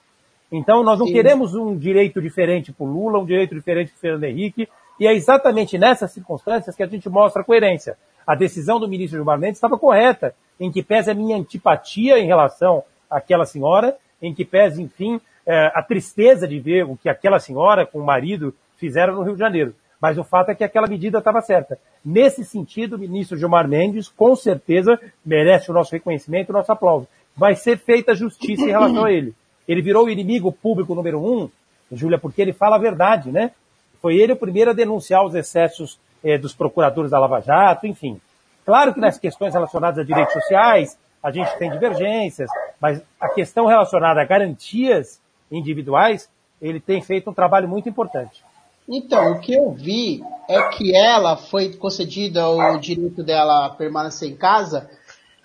Então, 0.50 0.82
nós 0.82 0.98
não 0.98 1.06
Sim. 1.06 1.12
queremos 1.12 1.54
um 1.54 1.76
direito 1.76 2.20
diferente 2.22 2.72
para 2.72 2.84
o 2.84 2.90
Lula, 2.90 3.18
um 3.18 3.26
direito 3.26 3.54
diferente 3.54 3.90
para 3.90 3.96
o 3.96 4.00
Fernando 4.00 4.24
Henrique, 4.24 4.68
e 4.98 5.06
é 5.06 5.14
exatamente 5.14 5.78
nessas 5.78 6.12
circunstâncias 6.12 6.74
que 6.74 6.82
a 6.82 6.86
gente 6.86 7.08
mostra 7.08 7.42
a 7.42 7.44
coerência. 7.44 7.96
A 8.26 8.34
decisão 8.34 8.80
do 8.80 8.88
ministro 8.88 9.18
Gilmar 9.18 9.38
Mendes 9.38 9.58
estava 9.58 9.78
correta, 9.78 10.34
em 10.58 10.70
que 10.70 10.82
pese 10.82 11.10
a 11.10 11.14
minha 11.14 11.36
antipatia 11.36 12.18
em 12.18 12.26
relação 12.26 12.82
àquela 13.10 13.44
senhora, 13.44 13.96
em 14.20 14.34
que 14.34 14.44
pese, 14.44 14.82
enfim, 14.82 15.20
é, 15.46 15.70
a 15.74 15.82
tristeza 15.82 16.46
de 16.46 16.58
ver 16.58 16.84
o 16.84 16.96
que 16.96 17.08
aquela 17.08 17.38
senhora 17.38 17.86
com 17.86 17.98
o 17.98 18.04
marido 18.04 18.54
fizeram 18.76 19.14
no 19.14 19.22
Rio 19.22 19.34
de 19.34 19.38
Janeiro. 19.38 19.74
Mas 20.00 20.18
o 20.18 20.24
fato 20.24 20.50
é 20.50 20.54
que 20.54 20.64
aquela 20.64 20.86
medida 20.86 21.18
estava 21.18 21.40
certa. 21.40 21.78
Nesse 22.04 22.44
sentido, 22.44 22.96
o 22.96 22.98
ministro 22.98 23.36
Gilmar 23.36 23.66
Mendes, 23.66 24.08
com 24.08 24.36
certeza, 24.36 24.98
merece 25.24 25.70
o 25.70 25.74
nosso 25.74 25.92
reconhecimento 25.92 26.48
e 26.48 26.52
o 26.52 26.54
nosso 26.54 26.70
aplauso. 26.70 27.08
Vai 27.36 27.54
ser 27.54 27.78
feita 27.78 28.14
justiça 28.14 28.62
em 28.62 28.70
relação 28.70 29.04
a 29.04 29.12
ele. 29.12 29.34
Ele 29.68 29.82
virou 29.82 30.06
o 30.06 30.10
inimigo 30.10 30.50
público 30.50 30.94
número 30.94 31.20
um, 31.20 31.50
Júlia, 31.92 32.18
porque 32.18 32.40
ele 32.42 32.52
fala 32.52 32.76
a 32.76 32.80
verdade, 32.80 33.30
né? 33.30 33.52
Foi 34.00 34.16
ele 34.16 34.32
o 34.32 34.36
primeiro 34.36 34.70
a 34.70 34.74
denunciar 34.74 35.24
os 35.24 35.34
excessos 35.34 35.98
eh, 36.24 36.38
dos 36.38 36.54
procuradores 36.54 37.10
da 37.10 37.18
Lava 37.18 37.40
Jato, 37.40 37.86
enfim. 37.86 38.20
Claro 38.64 38.94
que 38.94 39.00
nas 39.00 39.18
questões 39.18 39.54
relacionadas 39.54 39.98
a 39.98 40.04
direitos 40.04 40.32
sociais, 40.32 40.98
a 41.22 41.30
gente 41.30 41.56
tem 41.58 41.70
divergências, 41.70 42.48
mas 42.80 43.02
a 43.20 43.28
questão 43.28 43.66
relacionada 43.66 44.20
a 44.20 44.24
garantias 44.24 45.20
individuais, 45.50 46.28
ele 46.60 46.80
tem 46.80 47.02
feito 47.02 47.30
um 47.30 47.34
trabalho 47.34 47.68
muito 47.68 47.88
importante. 47.88 48.44
Então, 48.88 49.32
o 49.32 49.40
que 49.40 49.52
eu 49.52 49.70
vi 49.72 50.22
é 50.48 50.62
que 50.68 50.96
ela 50.96 51.36
foi 51.36 51.74
concedida 51.74 52.48
o 52.48 52.78
direito 52.78 53.22
dela 53.22 53.70
permanecer 53.70 54.30
em 54.30 54.36
casa 54.36 54.88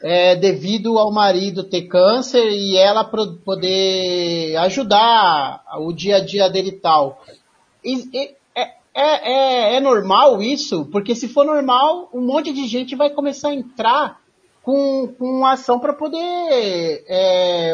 é, 0.03 0.35
devido 0.35 0.99
ao 0.99 1.11
marido 1.13 1.63
ter 1.63 1.83
câncer 1.83 2.51
e 2.51 2.75
ela 2.75 3.05
poder 3.05 4.55
ajudar 4.57 5.63
o 5.79 5.93
dia 5.93 6.17
a 6.17 6.19
dia 6.19 6.49
dele 6.49 6.69
e 6.69 6.79
tal. 6.79 7.23
E, 7.81 8.09
e, 8.13 8.35
é, 8.53 8.73
é, 8.93 9.31
é, 9.31 9.75
é 9.75 9.79
normal 9.79 10.41
isso? 10.41 10.85
Porque 10.91 11.15
se 11.15 11.29
for 11.29 11.45
normal, 11.45 12.09
um 12.13 12.19
monte 12.19 12.51
de 12.51 12.67
gente 12.67 12.97
vai 12.97 13.11
começar 13.11 13.49
a 13.49 13.55
entrar 13.55 14.19
com, 14.61 15.07
com 15.17 15.45
ação 15.45 15.79
para 15.79 15.93
poder 15.93 16.19
é, 17.07 17.73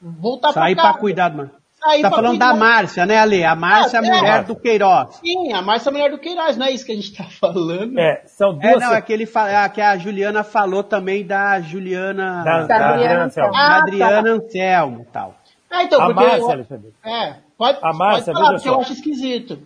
voltar 0.00 0.52
para 0.52 0.60
casa. 0.60 0.66
Sair 0.66 0.76
para 0.76 0.94
cuidar, 0.98 1.34
mano. 1.34 1.50
Aí, 1.82 2.02
tá 2.02 2.10
falando 2.10 2.38
da 2.38 2.54
Márcia, 2.54 3.06
né, 3.06 3.18
Ale? 3.18 3.42
A 3.42 3.54
Márcia 3.54 3.96
é 3.96 4.00
a 4.00 4.02
mulher 4.02 4.40
é. 4.40 4.42
do 4.42 4.54
Queiroz. 4.54 5.14
Sim, 5.16 5.52
a 5.52 5.62
Márcia 5.62 5.88
é 5.88 5.90
a 5.90 5.92
mulher 5.92 6.10
do 6.10 6.18
Queiroz, 6.18 6.56
não 6.56 6.66
é 6.66 6.72
isso 6.72 6.84
que 6.84 6.92
a 6.92 6.94
gente 6.94 7.16
tá 7.16 7.24
falando. 7.24 7.98
É, 7.98 8.22
são 8.26 8.52
duas. 8.52 8.64
É, 8.64 8.76
não, 8.78 8.94
é 8.94 9.00
que, 9.00 9.12
ele 9.12 9.24
é 9.24 9.68
que 9.68 9.80
a 9.80 9.96
Juliana 9.96 10.44
falou 10.44 10.82
também 10.82 11.26
da 11.26 11.58
Juliana. 11.60 12.44
Da, 12.44 12.60
da, 12.60 12.66
da 12.66 12.90
Adriana 12.90 13.24
Anselmo. 13.24 13.54
Ah, 13.54 13.68
da 13.68 13.76
Adriana 13.78 14.22
tá. 14.22 14.30
Anselmo 14.30 15.06
tal. 15.10 15.34
É, 15.70 15.82
então, 15.84 16.00
a 16.00 16.06
porque. 16.06 16.24
Márcia, 16.24 16.52
Alexandre. 16.52 16.92
É, 17.04 17.34
pode, 17.56 17.78
a 17.82 17.92
Márcia, 17.94 18.32
pode 18.32 18.44
falar, 18.44 18.54
porque 18.54 18.68
eu 18.68 18.80
acho 18.80 18.92
esquisito. 18.92 19.58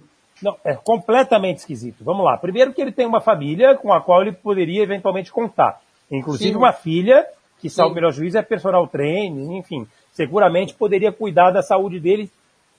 Não, 0.42 0.56
é 0.64 0.74
completamente 0.74 1.58
esquisito. 1.58 2.04
Vamos 2.04 2.24
lá. 2.24 2.36
Primeiro 2.36 2.72
que 2.72 2.80
ele 2.80 2.92
tem 2.92 3.06
uma 3.06 3.20
família 3.20 3.74
com 3.74 3.92
a 3.92 4.00
qual 4.00 4.22
ele 4.22 4.32
poderia 4.32 4.82
eventualmente 4.82 5.32
contar. 5.32 5.80
Inclusive 6.10 6.52
Sim. 6.52 6.56
uma 6.58 6.72
filha 6.72 7.26
que, 7.58 7.70
salvo 7.70 7.92
o 7.92 7.94
melhor 7.94 8.12
juízo, 8.12 8.36
é 8.36 8.42
personal 8.42 8.86
training, 8.86 9.56
enfim, 9.56 9.86
seguramente 10.14 10.72
poderia 10.74 11.12
cuidar 11.12 11.50
da 11.50 11.62
saúde 11.62 12.00
dele, 12.00 12.30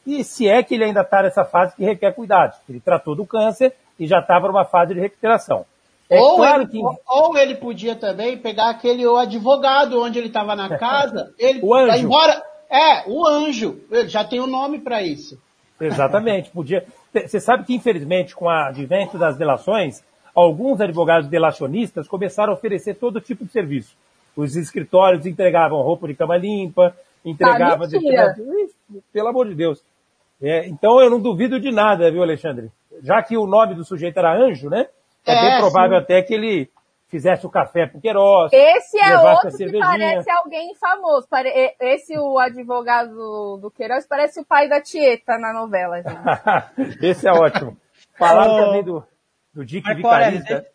e 0.08 0.24
se 0.24 0.48
é 0.48 0.64
que 0.64 0.74
ele 0.74 0.86
ainda 0.86 1.02
está 1.02 1.22
nessa 1.22 1.44
fase 1.44 1.76
que 1.76 1.84
requer 1.84 2.14
cuidados. 2.14 2.58
Ele 2.68 2.80
tratou 2.80 3.16
do 3.16 3.26
câncer 3.26 3.74
e 4.00 4.08
já 4.08 4.20
estava 4.20 4.48
numa 4.48 4.66
fase 4.66 4.94
de 4.94 5.00
recuperação. 5.00 5.66
É 6.10 6.20
ou, 6.20 6.38
claro 6.38 6.64
ele, 6.64 6.72
que... 6.72 6.80
ou 7.08 7.38
ele 7.38 7.56
podia 7.56 7.96
também 7.96 8.38
pegar 8.38 8.70
aquele 8.70 9.06
o 9.06 9.18
advogado 9.18 10.02
onde 10.02 10.20
ele 10.20 10.28
estava 10.28 10.56
na 10.56 10.78
casa, 10.78 11.34
ele 11.38 11.60
o 11.62 11.74
anjo. 11.74 11.98
embora. 11.98 12.44
É, 12.70 13.10
o 13.10 13.28
anjo. 13.28 13.80
Ele 13.92 14.08
já 14.08 14.24
tem 14.24 14.40
o 14.40 14.44
um 14.44 14.48
nome 14.48 14.80
para 14.80 15.02
isso. 15.02 15.40
Exatamente. 15.80 16.50
Podia. 16.52 16.86
Você 17.14 17.40
sabe 17.40 17.64
que, 17.64 17.74
infelizmente, 17.74 18.36
com 18.36 18.46
o 18.46 18.50
advento 18.50 19.18
das 19.18 19.38
delações, 19.38 20.04
alguns 20.34 20.80
advogados 20.82 21.28
delacionistas 21.30 22.08
começaram 22.08 22.54
a 22.54 22.56
oferecer 22.56 22.96
todo 22.96 23.22
tipo 23.22 23.46
de 23.46 23.52
serviço. 23.52 23.96
Os 24.36 24.56
escritórios 24.56 25.26
entregavam 25.26 25.82
roupa 25.82 26.08
de 26.08 26.14
cama 26.14 26.38
limpa, 26.38 26.96
entregavam. 27.26 27.86
Ah, 27.86 29.00
pelo 29.12 29.28
amor 29.28 29.48
de 29.48 29.56
Deus. 29.56 29.84
É, 30.42 30.68
então 30.68 31.02
eu 31.02 31.10
não 31.10 31.20
duvido 31.20 31.60
de 31.60 31.72
nada, 31.72 32.12
viu, 32.12 32.22
Alexandre? 32.22 32.72
Já 33.02 33.22
que 33.24 33.36
o 33.36 33.48
nome 33.48 33.74
do 33.74 33.84
sujeito 33.84 34.18
era 34.18 34.36
Anjo, 34.36 34.70
né? 34.70 34.88
É, 35.26 35.34
é 35.34 35.42
bem 35.42 35.60
provável 35.60 35.98
sim. 35.98 36.04
até 36.04 36.22
que 36.22 36.34
ele 36.34 36.70
fizesse 37.08 37.46
o 37.46 37.50
café 37.50 37.88
pro 37.88 38.00
Queiroz. 38.00 38.52
Esse 38.54 39.00
é 39.02 39.18
outro 39.18 39.56
que 39.56 39.80
parece 39.80 40.30
alguém 40.30 40.76
famoso. 40.76 41.28
Esse, 41.80 42.18
o 42.18 42.38
advogado 42.38 43.58
do 43.58 43.72
Queiroz, 43.72 44.06
parece 44.08 44.40
o 44.42 44.46
pai 44.46 44.68
da 44.68 44.82
Tieta 44.82 45.38
na 45.38 45.54
novela. 45.54 45.98
Esse 47.02 47.28
é 47.28 47.32
ótimo. 47.32 47.78
Falaram 48.18 48.66
também 48.66 48.84
do, 48.84 49.04
do 49.54 49.66
Dick 49.66 49.86
Marco 49.86 50.02
Vicarista. 50.02 50.66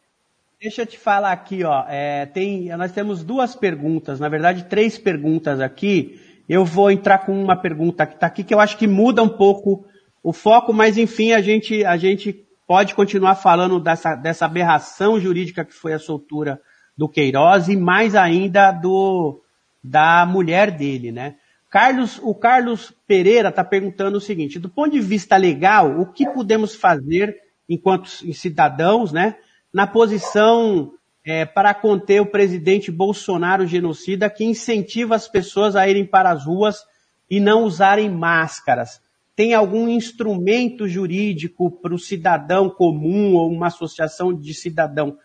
Deixa 0.61 0.83
eu 0.83 0.87
te 0.87 0.99
falar 0.99 1.33
aqui, 1.33 1.65
ó. 1.65 1.85
É, 1.89 2.27
tem, 2.27 2.69
nós 2.77 2.93
temos 2.93 3.25
duas 3.25 3.57
perguntas, 3.57 4.21
na 4.21 4.29
verdade, 4.29 4.65
três 4.65 4.99
perguntas 4.99 5.59
aqui. 5.59 6.21
Eu 6.51 6.65
vou 6.65 6.91
entrar 6.91 7.19
com 7.19 7.33
uma 7.41 7.55
pergunta 7.55 8.05
que 8.05 8.15
está 8.15 8.27
aqui 8.27 8.43
que 8.43 8.53
eu 8.53 8.59
acho 8.59 8.77
que 8.77 8.89
muda 8.89 9.23
um 9.23 9.29
pouco 9.29 9.87
o 10.21 10.33
foco, 10.33 10.73
mas 10.73 10.99
enfim, 10.99 11.31
a 11.31 11.41
gente, 11.41 11.85
a 11.85 11.97
gente 11.97 12.45
pode 12.67 12.93
continuar 12.93 13.37
falando 13.37 13.79
dessa, 13.79 14.17
dessa 14.17 14.47
aberração 14.47 15.21
jurídica 15.21 15.65
que 15.65 15.73
foi 15.73 15.93
a 15.93 15.99
soltura 16.01 16.61
do 16.99 17.09
Queiroz 17.09 17.69
e 17.69 17.77
mais 17.77 18.17
ainda 18.17 18.73
do 18.73 19.41
da 19.83 20.27
mulher 20.27 20.73
dele, 20.73 21.13
né? 21.13 21.37
Carlos, 21.71 22.19
o 22.21 22.35
Carlos 22.35 22.93
Pereira 23.07 23.51
está 23.51 23.63
perguntando 23.63 24.19
o 24.19 24.21
seguinte: 24.21 24.59
do 24.59 24.69
ponto 24.69 24.91
de 24.91 25.01
vista 25.01 25.37
legal, 25.37 26.01
o 26.01 26.07
que 26.13 26.29
podemos 26.29 26.75
fazer 26.75 27.37
enquanto 27.69 28.09
cidadãos, 28.35 29.13
né, 29.13 29.37
na 29.73 29.87
posição 29.87 30.93
é, 31.25 31.45
para 31.45 31.75
conter 31.75 32.21
o 32.21 32.27
presidente 32.27 32.91
Bolsonaro 32.91 33.67
genocida 33.67 34.31
que 34.31 34.45
incentiva 34.45 35.15
as 35.15 35.29
pessoas 35.29 35.77
a 35.77 35.89
irem 35.89 36.07
para 36.07 36.31
as 36.31 36.47
ruas 36.47 36.85
e 37.29 37.41
não 37.41 37.65
usarem 37.65 38.11
máscaras? 38.11 39.01
tem 39.41 39.55
algum 39.55 39.89
instrumento 39.89 40.87
jurídico 40.87 41.71
para 41.71 41.95
o 41.95 41.99
cidadão 41.99 42.69
comum 42.69 43.35
ou 43.35 43.51
uma 43.51 43.69
associação 43.69 44.35
de 44.35 44.53
cidadão 44.53 45.17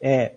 é, 0.00 0.36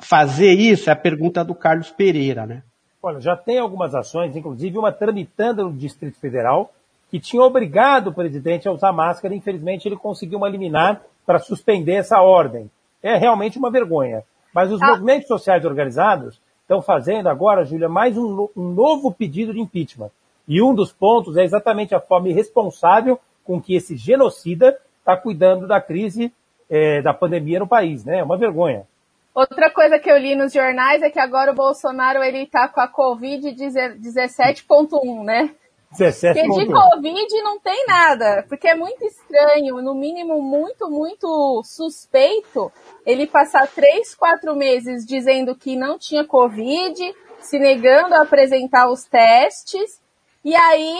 fazer 0.00 0.52
isso? 0.52 0.88
É 0.88 0.92
a 0.92 0.96
pergunta 0.96 1.44
do 1.44 1.56
Carlos 1.56 1.90
Pereira, 1.90 2.46
né? 2.46 2.62
Olha, 3.02 3.20
já 3.20 3.36
tem 3.36 3.58
algumas 3.58 3.96
ações, 3.96 4.36
inclusive 4.36 4.78
uma 4.78 4.92
tramitando 4.92 5.64
no 5.64 5.72
Distrito 5.72 6.20
Federal, 6.20 6.72
que 7.10 7.18
tinha 7.18 7.42
obrigado 7.42 8.10
o 8.10 8.14
presidente 8.14 8.68
a 8.68 8.72
usar 8.72 8.92
máscara. 8.92 9.34
Infelizmente, 9.34 9.88
ele 9.88 9.96
conseguiu 9.96 10.38
uma 10.38 10.48
liminar 10.48 11.02
para 11.26 11.40
suspender 11.40 11.94
essa 11.94 12.20
ordem. 12.20 12.70
É 13.02 13.16
realmente 13.16 13.58
uma 13.58 13.72
vergonha. 13.72 14.22
Mas 14.52 14.70
os 14.70 14.80
ah. 14.82 14.88
movimentos 14.88 15.28
sociais 15.28 15.64
organizados 15.64 16.40
estão 16.62 16.80
fazendo 16.82 17.28
agora, 17.28 17.64
Júlia, 17.64 17.88
mais 17.88 18.16
um, 18.16 18.48
um 18.56 18.68
novo 18.72 19.12
pedido 19.12 19.52
de 19.52 19.60
impeachment. 19.60 20.10
E 20.46 20.62
um 20.62 20.74
dos 20.74 20.92
pontos 20.92 21.36
é 21.36 21.44
exatamente 21.44 21.94
a 21.94 22.00
forma 22.00 22.28
irresponsável 22.28 23.18
com 23.44 23.60
que 23.60 23.74
esse 23.74 23.96
genocida 23.96 24.78
está 24.98 25.16
cuidando 25.16 25.66
da 25.66 25.80
crise 25.80 26.32
é, 26.68 27.02
da 27.02 27.12
pandemia 27.12 27.58
no 27.58 27.66
país, 27.66 28.04
né? 28.04 28.20
É 28.20 28.24
uma 28.24 28.36
vergonha. 28.36 28.86
Outra 29.34 29.70
coisa 29.70 29.98
que 29.98 30.10
eu 30.10 30.18
li 30.18 30.34
nos 30.34 30.52
jornais 30.52 31.02
é 31.02 31.10
que 31.10 31.18
agora 31.18 31.52
o 31.52 31.54
Bolsonaro 31.54 32.22
ele 32.22 32.46
tá 32.46 32.68
com 32.68 32.80
a 32.80 32.88
Covid 32.88 33.46
17.1, 33.50 35.24
né? 35.24 35.54
17. 35.92 36.46
Porque 36.46 36.64
de 36.64 36.72
Covid 36.72 37.42
não 37.42 37.60
tem 37.60 37.86
nada, 37.86 38.44
porque 38.48 38.66
é 38.66 38.74
muito 38.74 39.04
estranho, 39.04 39.82
no 39.82 39.94
mínimo 39.94 40.40
muito, 40.40 40.90
muito 40.90 41.62
suspeito 41.64 42.72
ele 43.04 43.26
passar 43.26 43.68
três, 43.68 44.14
quatro 44.14 44.56
meses 44.56 45.04
dizendo 45.04 45.54
que 45.54 45.76
não 45.76 45.98
tinha 45.98 46.24
Covid, 46.24 47.14
se 47.40 47.58
negando 47.58 48.14
a 48.14 48.22
apresentar 48.22 48.90
os 48.90 49.04
testes, 49.04 50.00
e 50.44 50.56
aí, 50.56 50.98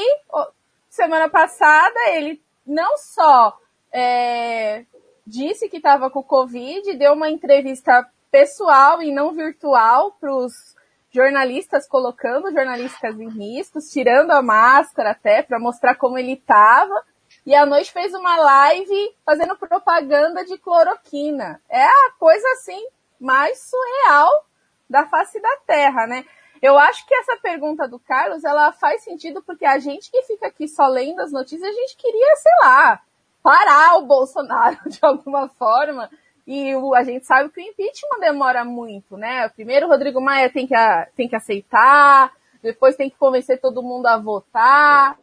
semana 0.88 1.28
passada, 1.28 1.98
ele 2.10 2.40
não 2.66 2.96
só 2.98 3.56
é, 3.92 4.84
disse 5.26 5.68
que 5.68 5.78
estava 5.78 6.10
com 6.10 6.22
Covid, 6.22 6.94
deu 6.94 7.14
uma 7.14 7.30
entrevista 7.30 8.06
pessoal 8.30 9.02
e 9.02 9.10
não 9.10 9.32
virtual 9.32 10.12
para 10.20 10.34
os 10.34 10.74
jornalistas, 11.12 11.86
colocando 11.86 12.50
jornalistas 12.50 13.20
em 13.20 13.28
riscos, 13.28 13.90
tirando 13.90 14.30
a 14.30 14.42
máscara 14.42 15.10
até 15.10 15.42
para 15.42 15.58
mostrar 15.58 15.94
como 15.96 16.18
ele 16.18 16.32
estava. 16.32 17.04
E 17.44 17.54
à 17.54 17.66
noite 17.66 17.92
fez 17.92 18.14
uma 18.14 18.36
live 18.36 19.16
fazendo 19.24 19.56
propaganda 19.56 20.44
de 20.44 20.56
cloroquina. 20.58 21.60
É 21.68 21.84
a 21.84 22.10
coisa 22.18 22.46
assim 22.52 22.86
mais 23.20 23.60
surreal 23.60 24.46
da 24.88 25.06
face 25.06 25.40
da 25.40 25.56
Terra, 25.66 26.06
né? 26.06 26.24
Eu 26.60 26.78
acho 26.78 27.04
que 27.06 27.14
essa 27.14 27.36
pergunta 27.36 27.88
do 27.88 27.98
Carlos, 27.98 28.44
ela 28.44 28.72
faz 28.72 29.02
sentido 29.02 29.42
porque 29.42 29.64
a 29.64 29.78
gente 29.78 30.10
que 30.10 30.22
fica 30.22 30.46
aqui 30.46 30.68
só 30.68 30.86
lendo 30.86 31.20
as 31.20 31.32
notícias, 31.32 31.68
a 31.68 31.72
gente 31.72 31.96
queria, 31.96 32.36
sei 32.36 32.52
lá, 32.62 33.02
parar 33.42 33.96
o 33.96 34.06
Bolsonaro 34.06 34.78
de 34.88 35.00
alguma 35.02 35.48
forma. 35.48 36.08
E 36.46 36.74
o, 36.74 36.94
a 36.94 37.04
gente 37.04 37.24
sabe 37.24 37.50
que 37.50 37.60
o 37.60 37.64
impeachment 37.64 38.20
demora 38.20 38.64
muito, 38.64 39.16
né? 39.16 39.48
Primeiro 39.50 39.86
o 39.86 39.88
Rodrigo 39.88 40.20
Maia 40.20 40.50
tem 40.50 40.66
que, 40.66 40.74
tem 41.16 41.28
que 41.28 41.36
aceitar, 41.36 42.32
depois 42.62 42.96
tem 42.96 43.08
que 43.08 43.16
convencer 43.16 43.60
todo 43.60 43.82
mundo 43.82 44.06
a 44.06 44.18
votar, 44.18 45.16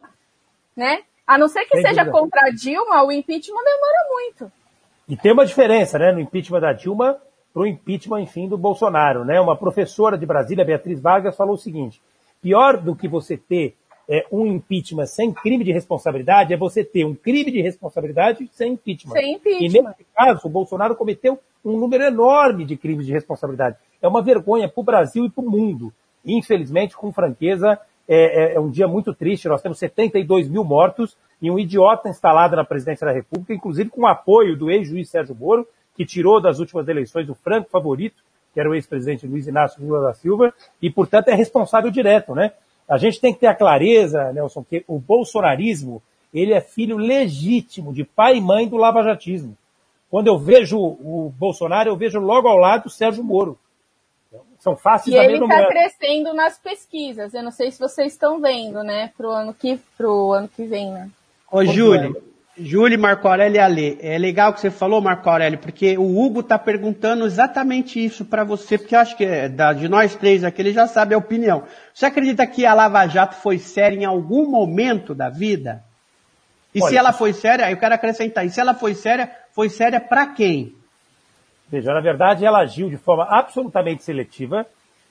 né? 0.76 1.02
A 1.26 1.38
não 1.38 1.48
ser 1.48 1.64
que 1.64 1.70
tem 1.72 1.82
seja 1.82 2.04
dúvida. 2.04 2.18
contra 2.18 2.48
a 2.48 2.50
Dilma, 2.50 3.04
o 3.04 3.12
impeachment 3.12 3.62
demora 3.62 4.08
muito. 4.10 4.52
E 5.08 5.16
tem 5.16 5.32
uma 5.32 5.46
diferença, 5.46 5.98
né? 5.98 6.12
No 6.12 6.20
impeachment 6.20 6.60
da 6.60 6.72
Dilma, 6.72 7.20
para 7.52 7.62
o 7.62 7.66
impeachment, 7.66 8.22
enfim, 8.22 8.48
do 8.48 8.56
Bolsonaro. 8.56 9.24
Né? 9.24 9.40
Uma 9.40 9.56
professora 9.56 10.16
de 10.16 10.26
Brasília, 10.26 10.64
Beatriz 10.64 11.00
Vargas, 11.00 11.36
falou 11.36 11.54
o 11.54 11.58
seguinte: 11.58 12.00
pior 12.40 12.76
do 12.76 12.96
que 12.96 13.08
você 13.08 13.36
ter 13.36 13.76
é, 14.10 14.26
um 14.32 14.44
impeachment 14.44 15.06
sem 15.06 15.32
crime 15.32 15.62
de 15.62 15.70
responsabilidade 15.70 16.52
é 16.52 16.56
você 16.56 16.82
ter 16.82 17.04
um 17.04 17.14
crime 17.14 17.48
de 17.48 17.62
responsabilidade 17.62 18.50
sem 18.52 18.72
impeachment. 18.72 19.12
Sem 19.12 19.34
impeachment. 19.34 19.64
E 19.64 19.68
nesse 19.68 20.06
caso, 20.12 20.40
o 20.48 20.50
Bolsonaro 20.50 20.96
cometeu 20.96 21.38
um 21.64 21.78
número 21.78 22.02
enorme 22.02 22.64
de 22.64 22.76
crimes 22.76 23.06
de 23.06 23.12
responsabilidade. 23.12 23.76
É 24.02 24.08
uma 24.08 24.20
vergonha 24.20 24.68
para 24.68 24.80
o 24.80 24.84
Brasil 24.84 25.26
e 25.26 25.30
para 25.30 25.44
o 25.44 25.48
mundo. 25.48 25.92
Infelizmente, 26.26 26.96
com 26.96 27.12
franqueza, 27.12 27.78
é, 28.08 28.52
é, 28.52 28.54
é, 28.54 28.60
um 28.60 28.68
dia 28.68 28.88
muito 28.88 29.14
triste. 29.14 29.46
Nós 29.46 29.62
temos 29.62 29.78
72 29.78 30.48
mil 30.48 30.64
mortos 30.64 31.16
e 31.40 31.48
um 31.48 31.56
idiota 31.56 32.08
instalado 32.08 32.56
na 32.56 32.64
presidência 32.64 33.06
da 33.06 33.12
República, 33.12 33.54
inclusive 33.54 33.90
com 33.90 34.02
o 34.02 34.06
apoio 34.08 34.56
do 34.56 34.68
ex-juiz 34.72 35.08
Sérgio 35.08 35.36
Moro, 35.36 35.64
que 35.96 36.04
tirou 36.04 36.40
das 36.40 36.58
últimas 36.58 36.88
eleições 36.88 37.28
o 37.28 37.34
franco 37.34 37.70
favorito, 37.70 38.20
que 38.52 38.58
era 38.58 38.68
o 38.68 38.74
ex-presidente 38.74 39.24
Luiz 39.24 39.46
Inácio 39.46 39.80
Lula 39.80 40.02
da 40.02 40.14
Silva, 40.14 40.52
e, 40.82 40.90
portanto, 40.90 41.28
é 41.28 41.34
responsável 41.34 41.92
direto, 41.92 42.34
né? 42.34 42.52
A 42.90 42.98
gente 42.98 43.20
tem 43.20 43.32
que 43.32 43.38
ter 43.38 43.46
a 43.46 43.54
clareza, 43.54 44.32
Nelson, 44.32 44.64
que 44.68 44.84
o 44.88 44.98
bolsonarismo, 44.98 46.02
ele 46.34 46.52
é 46.52 46.60
filho 46.60 46.96
legítimo 46.96 47.92
de 47.92 48.02
pai 48.02 48.38
e 48.38 48.40
mãe 48.40 48.66
do 48.66 48.76
lavajatismo. 48.76 49.56
Quando 50.10 50.26
eu 50.26 50.36
vejo 50.36 50.76
o 50.76 51.32
Bolsonaro, 51.38 51.88
eu 51.88 51.96
vejo 51.96 52.18
logo 52.18 52.48
ao 52.48 52.56
lado 52.56 52.86
o 52.86 52.90
Sérgio 52.90 53.22
Moro. 53.22 53.56
São 54.58 54.76
faces 54.76 55.08
e 55.08 55.16
da 55.16 55.24
ele 55.24 55.42
está 55.42 55.66
crescendo 55.68 56.34
nas 56.34 56.58
pesquisas. 56.58 57.32
Eu 57.32 57.44
não 57.44 57.52
sei 57.52 57.70
se 57.70 57.78
vocês 57.78 58.12
estão 58.12 58.40
vendo, 58.40 58.82
né, 58.82 59.12
pro 59.16 59.30
ano 59.30 59.54
que, 59.54 59.78
pro 59.96 60.32
ano 60.32 60.48
que 60.48 60.64
vem, 60.64 60.90
né? 60.90 61.08
Ô, 61.50 61.64
Júlio, 61.64 62.20
Júlio, 62.58 62.98
Marco 62.98 63.28
Aurélio 63.28 63.56
e 63.56 63.60
Ale, 63.60 63.98
é 64.00 64.18
legal 64.18 64.52
que 64.52 64.60
você 64.60 64.70
falou, 64.70 65.00
Marco 65.00 65.28
Aurélio, 65.30 65.58
porque 65.58 65.96
o 65.96 66.18
Hugo 66.18 66.40
está 66.40 66.58
perguntando 66.58 67.24
exatamente 67.24 68.04
isso 68.04 68.24
para 68.24 68.44
você, 68.44 68.76
porque 68.76 68.94
eu 68.94 68.98
acho 68.98 69.16
que 69.16 69.24
é, 69.24 69.48
da, 69.48 69.72
de 69.72 69.88
nós 69.88 70.14
três 70.16 70.42
aqui 70.42 70.60
ele 70.60 70.72
já 70.72 70.86
sabe 70.86 71.14
a 71.14 71.18
opinião. 71.18 71.62
Você 71.94 72.06
acredita 72.06 72.46
que 72.46 72.66
a 72.66 72.74
Lava 72.74 73.06
Jato 73.06 73.36
foi 73.36 73.58
séria 73.58 73.96
em 73.96 74.04
algum 74.04 74.50
momento 74.50 75.14
da 75.14 75.28
vida? 75.28 75.82
E 76.74 76.82
Olha, 76.82 76.90
se 76.90 76.96
ela 76.96 77.12
foi 77.12 77.32
séria, 77.32 77.70
eu 77.70 77.76
quero 77.76 77.94
acrescentar, 77.94 78.44
e 78.44 78.50
se 78.50 78.60
ela 78.60 78.74
foi 78.74 78.94
séria, 78.94 79.30
foi 79.52 79.68
séria 79.68 80.00
para 80.00 80.26
quem? 80.26 80.74
Veja, 81.68 81.94
na 81.94 82.00
verdade 82.00 82.44
ela 82.44 82.60
agiu 82.60 82.90
de 82.90 82.96
forma 82.96 83.26
absolutamente 83.30 84.02
seletiva 84.02 84.66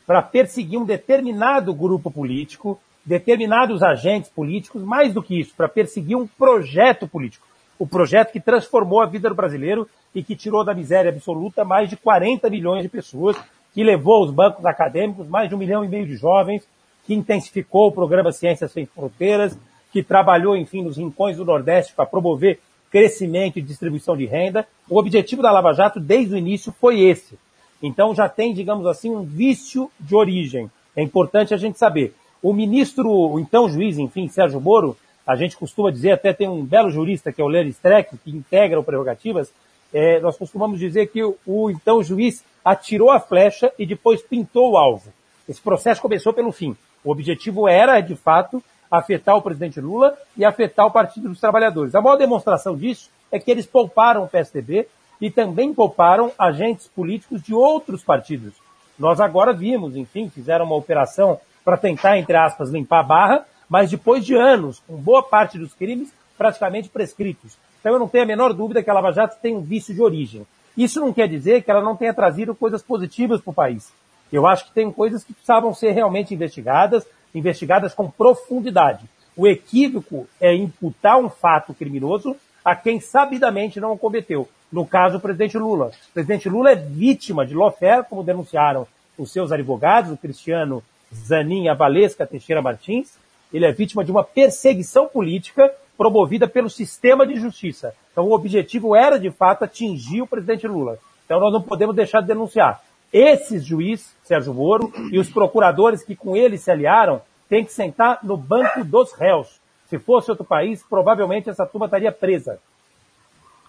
para 0.06 0.22
perseguir 0.22 0.78
um 0.78 0.86
determinado 0.86 1.74
grupo 1.74 2.12
político, 2.12 2.80
determinados 3.06 3.82
agentes 3.82 4.30
políticos, 4.30 4.84
mais 4.84 5.14
do 5.14 5.24
que 5.24 5.40
isso, 5.40 5.54
para 5.56 5.68
perseguir 5.68 6.18
um 6.18 6.28
projeto 6.28 7.08
político. 7.08 7.48
O 7.78 7.88
projeto 7.88 8.32
que 8.32 8.40
transformou 8.40 9.02
a 9.02 9.06
vida 9.06 9.30
do 9.30 9.36
brasileiro 9.36 9.88
e 10.14 10.22
que 10.24 10.36
tirou 10.36 10.64
da 10.66 10.74
miséria 10.74 11.12
absoluta 11.12 11.64
mais 11.64 11.90
de 11.90 11.96
40 11.96 12.50
milhões 12.50 12.84
de 12.84 12.90
pessoas 12.90 13.38
que 13.74 13.84
levou 13.84 14.24
os 14.24 14.32
bancos 14.32 14.66
acadêmicos, 14.66 15.28
mais 15.28 15.48
de 15.48 15.56
um 15.56 15.58
milhão 15.58 15.84
e 15.86 15.88
meio 15.88 16.06
de 16.06 16.16
jovens, 16.16 16.68
que 17.06 17.14
intensificou 17.14 17.88
o 17.88 17.92
programa 17.92 18.32
Ciências 18.32 18.72
Sem 18.72 18.86
Fronteiras, 18.86 19.58
que 19.92 20.04
trabalhou, 20.04 20.56
enfim, 20.56 20.84
nos 20.84 20.98
rincões 20.98 21.38
do 21.38 21.46
Nordeste 21.46 21.94
para 21.94 22.06
promover 22.06 22.60
crescimento 22.92 23.58
e 23.58 23.62
distribuição 23.62 24.18
de 24.18 24.26
renda. 24.26 24.68
O 24.90 24.98
objetivo 24.98 25.42
da 25.42 25.52
Lava 25.52 25.74
Jato, 25.74 26.00
desde 26.00 26.34
o 26.34 26.38
início, 26.38 26.74
foi 26.80 27.02
esse. 27.02 27.38
Então 27.82 28.14
já 28.14 28.28
tem, 28.28 28.54
digamos 28.54 28.86
assim, 28.86 29.10
um 29.10 29.24
vício 29.24 29.90
de 30.00 30.16
origem. 30.16 30.70
É 30.96 31.02
importante 31.02 31.54
a 31.54 31.58
gente 31.58 31.78
saber. 31.78 32.14
O 32.42 32.54
ministro, 32.54 33.10
o 33.10 33.40
então 33.40 33.70
juiz, 33.70 33.98
enfim, 33.98 34.28
Sérgio 34.28 34.62
Moro, 34.62 34.98
a 35.26 35.36
gente 35.36 35.58
costuma 35.58 35.92
dizer, 35.92 36.12
até 36.12 36.34
tem 36.34 36.48
um 36.48 36.66
belo 36.66 36.90
jurista 36.90 37.32
que 37.32 37.42
é 37.42 37.44
o 37.44 37.48
Leandro 37.48 37.70
Streck, 37.70 38.18
que 38.18 38.32
integra 38.32 38.80
o 38.80 38.84
Prerrogativas, 38.84 39.52
é, 39.94 40.20
nós 40.20 40.38
costumamos 40.38 40.80
dizer 40.80 41.08
que 41.08 41.24
o, 41.24 41.38
o 41.46 41.70
então 41.70 42.02
juiz 42.04 42.44
atirou 42.64 43.12
a 43.12 43.20
flecha 43.20 43.72
e 43.78 43.86
depois 43.86 44.22
pintou 44.22 44.72
o 44.72 44.78
alvo. 44.78 45.12
Esse 45.48 45.62
processo 45.62 46.02
começou 46.02 46.34
pelo 46.34 46.52
fim. 46.52 46.76
O 47.04 47.12
objetivo 47.12 47.68
era, 47.68 48.00
de 48.02 48.16
fato, 48.16 48.64
afetar 48.90 49.36
o 49.36 49.42
presidente 49.42 49.80
Lula 49.80 50.18
e 50.38 50.46
afetar 50.46 50.86
o 50.86 50.92
Partido 50.92 51.30
dos 51.30 51.40
Trabalhadores. 51.40 51.96
A 51.96 52.02
maior 52.02 52.18
demonstração 52.18 52.76
disso 52.76 53.10
é 53.32 53.40
que 53.40 53.50
eles 53.50 53.66
pouparam 53.66 54.24
o 54.24 54.28
PSDB 54.28 54.88
e 55.22 55.30
também 55.30 55.74
pouparam 55.74 56.32
agentes 56.38 56.88
políticos 56.88 57.42
de 57.42 57.54
outros 57.54 58.04
partidos. 58.04 58.54
Nós 58.98 59.20
agora 59.20 59.54
vimos, 59.54 59.96
enfim, 59.96 60.30
fizeram 60.30 60.66
uma 60.66 60.76
operação 60.76 61.40
para 61.64 61.78
tentar, 61.78 62.18
entre 62.18 62.36
aspas, 62.36 62.70
limpar 62.70 63.00
a 63.00 63.04
barra, 63.04 63.46
mas 63.70 63.92
depois 63.92 64.26
de 64.26 64.36
anos, 64.36 64.82
com 64.88 64.96
boa 64.96 65.22
parte 65.22 65.58
dos 65.58 65.74
crimes 65.74 66.12
praticamente 66.38 66.90
prescritos. 66.90 67.58
Então 67.80 67.94
eu 67.94 68.00
não 68.00 68.08
tenho 68.08 68.24
a 68.24 68.28
menor 68.28 68.54
dúvida 68.54 68.82
que 68.82 68.90
a 68.90 68.94
Lava 68.94 69.12
Jato 69.12 69.38
tem 69.42 69.56
um 69.56 69.62
vício 69.62 69.94
de 69.94 70.02
origem. 70.02 70.46
Isso 70.76 71.00
não 71.00 71.14
quer 71.14 71.28
dizer 71.28 71.64
que 71.64 71.70
ela 71.70 71.82
não 71.82 71.96
tenha 71.96 72.14
trazido 72.14 72.56
coisas 72.56 72.82
positivas 72.82 73.42
para 73.42 73.52
o 73.52 73.54
país. 73.54 73.92
Eu 74.32 74.48
acho 74.48 74.66
que 74.66 74.72
tem 74.72 74.92
coisas 74.92 75.24
que 75.24 75.34
precisavam 75.34 75.74
ser 75.74 75.92
realmente 75.92 76.34
investigadas, 76.34 77.06
investigadas 77.34 77.94
com 77.94 78.10
profundidade. 78.10 79.06
O 79.36 79.48
equívoco 79.48 80.28
é 80.40 80.54
imputar 80.56 81.18
um 81.18 81.30
fato 81.30 81.74
criminoso 81.74 82.36
a 82.64 82.76
quem 82.76 83.00
sabidamente 83.00 83.80
não 83.80 83.94
o 83.94 83.98
cometeu. 83.98 84.48
No 84.72 84.86
caso, 84.86 85.18
o 85.18 85.20
presidente 85.20 85.58
Lula. 85.58 85.92
O 86.10 86.14
presidente 86.14 86.48
Lula 86.48 86.72
é 86.72 86.76
vítima 86.76 87.46
de 87.46 87.56
lawfare, 87.56 88.06
como 88.08 88.24
denunciaram 88.24 88.88
os 89.18 89.32
seus 89.32 89.52
advogados, 89.52 90.12
o 90.12 90.18
Cristiano 90.18 90.84
Zanin 91.14 91.64
e 91.64 91.70
a 91.70 91.74
Valesca 91.74 92.26
Teixeira 92.26 92.62
Martins. 92.62 93.18
Ele 93.54 93.66
é 93.66 93.72
vítima 93.72 94.04
de 94.04 94.12
uma 94.12 94.24
perseguição 94.24 95.08
política 95.08 95.74
promovida 95.98 96.48
pelo 96.48 96.70
sistema 96.70 97.28
de 97.28 97.36
justiça. 97.36 97.94
Então, 98.12 98.26
o 98.26 98.34
objetivo 98.34 98.96
era, 98.96 99.20
de 99.20 99.30
fato, 99.32 99.64
atingir 99.64 100.22
o 100.22 100.28
presidente 100.28 100.68
Lula. 100.68 100.98
Então, 101.26 101.40
nós 101.40 101.52
não 101.52 101.62
podemos 101.62 101.96
deixar 101.96 102.22
de 102.22 102.28
denunciar. 102.28 102.82
Esses 103.12 103.66
juízes, 103.66 104.16
Sérgio 104.24 104.54
Moro, 104.54 104.94
e 105.12 105.20
os 105.20 105.30
procuradores 105.30 106.04
que 106.04 106.16
com 106.16 106.38
ele 106.38 106.58
se 106.58 106.72
aliaram, 106.72 107.22
têm 107.50 107.66
que 107.66 107.74
sentar 107.74 108.20
no 108.24 108.38
banco 108.38 108.84
dos 108.84 109.14
réus. 109.14 109.60
Se 109.90 109.98
fosse 109.98 110.30
outro 110.30 110.46
país, 110.46 110.84
provavelmente 110.88 111.50
essa 111.50 111.66
turma 111.66 111.88
estaria 111.88 112.12
presa. 112.12 112.60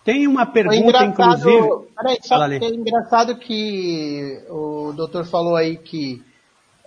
Tem 0.05 0.27
uma 0.27 0.47
pergunta, 0.47 1.05
inclusive. 1.05 1.69
Peraí, 1.97 2.19
só 2.23 2.49
que 2.49 2.65
é 2.65 2.69
engraçado 2.69 3.37
que 3.37 4.43
o 4.49 4.93
doutor 4.93 5.25
falou 5.27 5.57
aí 5.57 5.77
que 5.77 6.23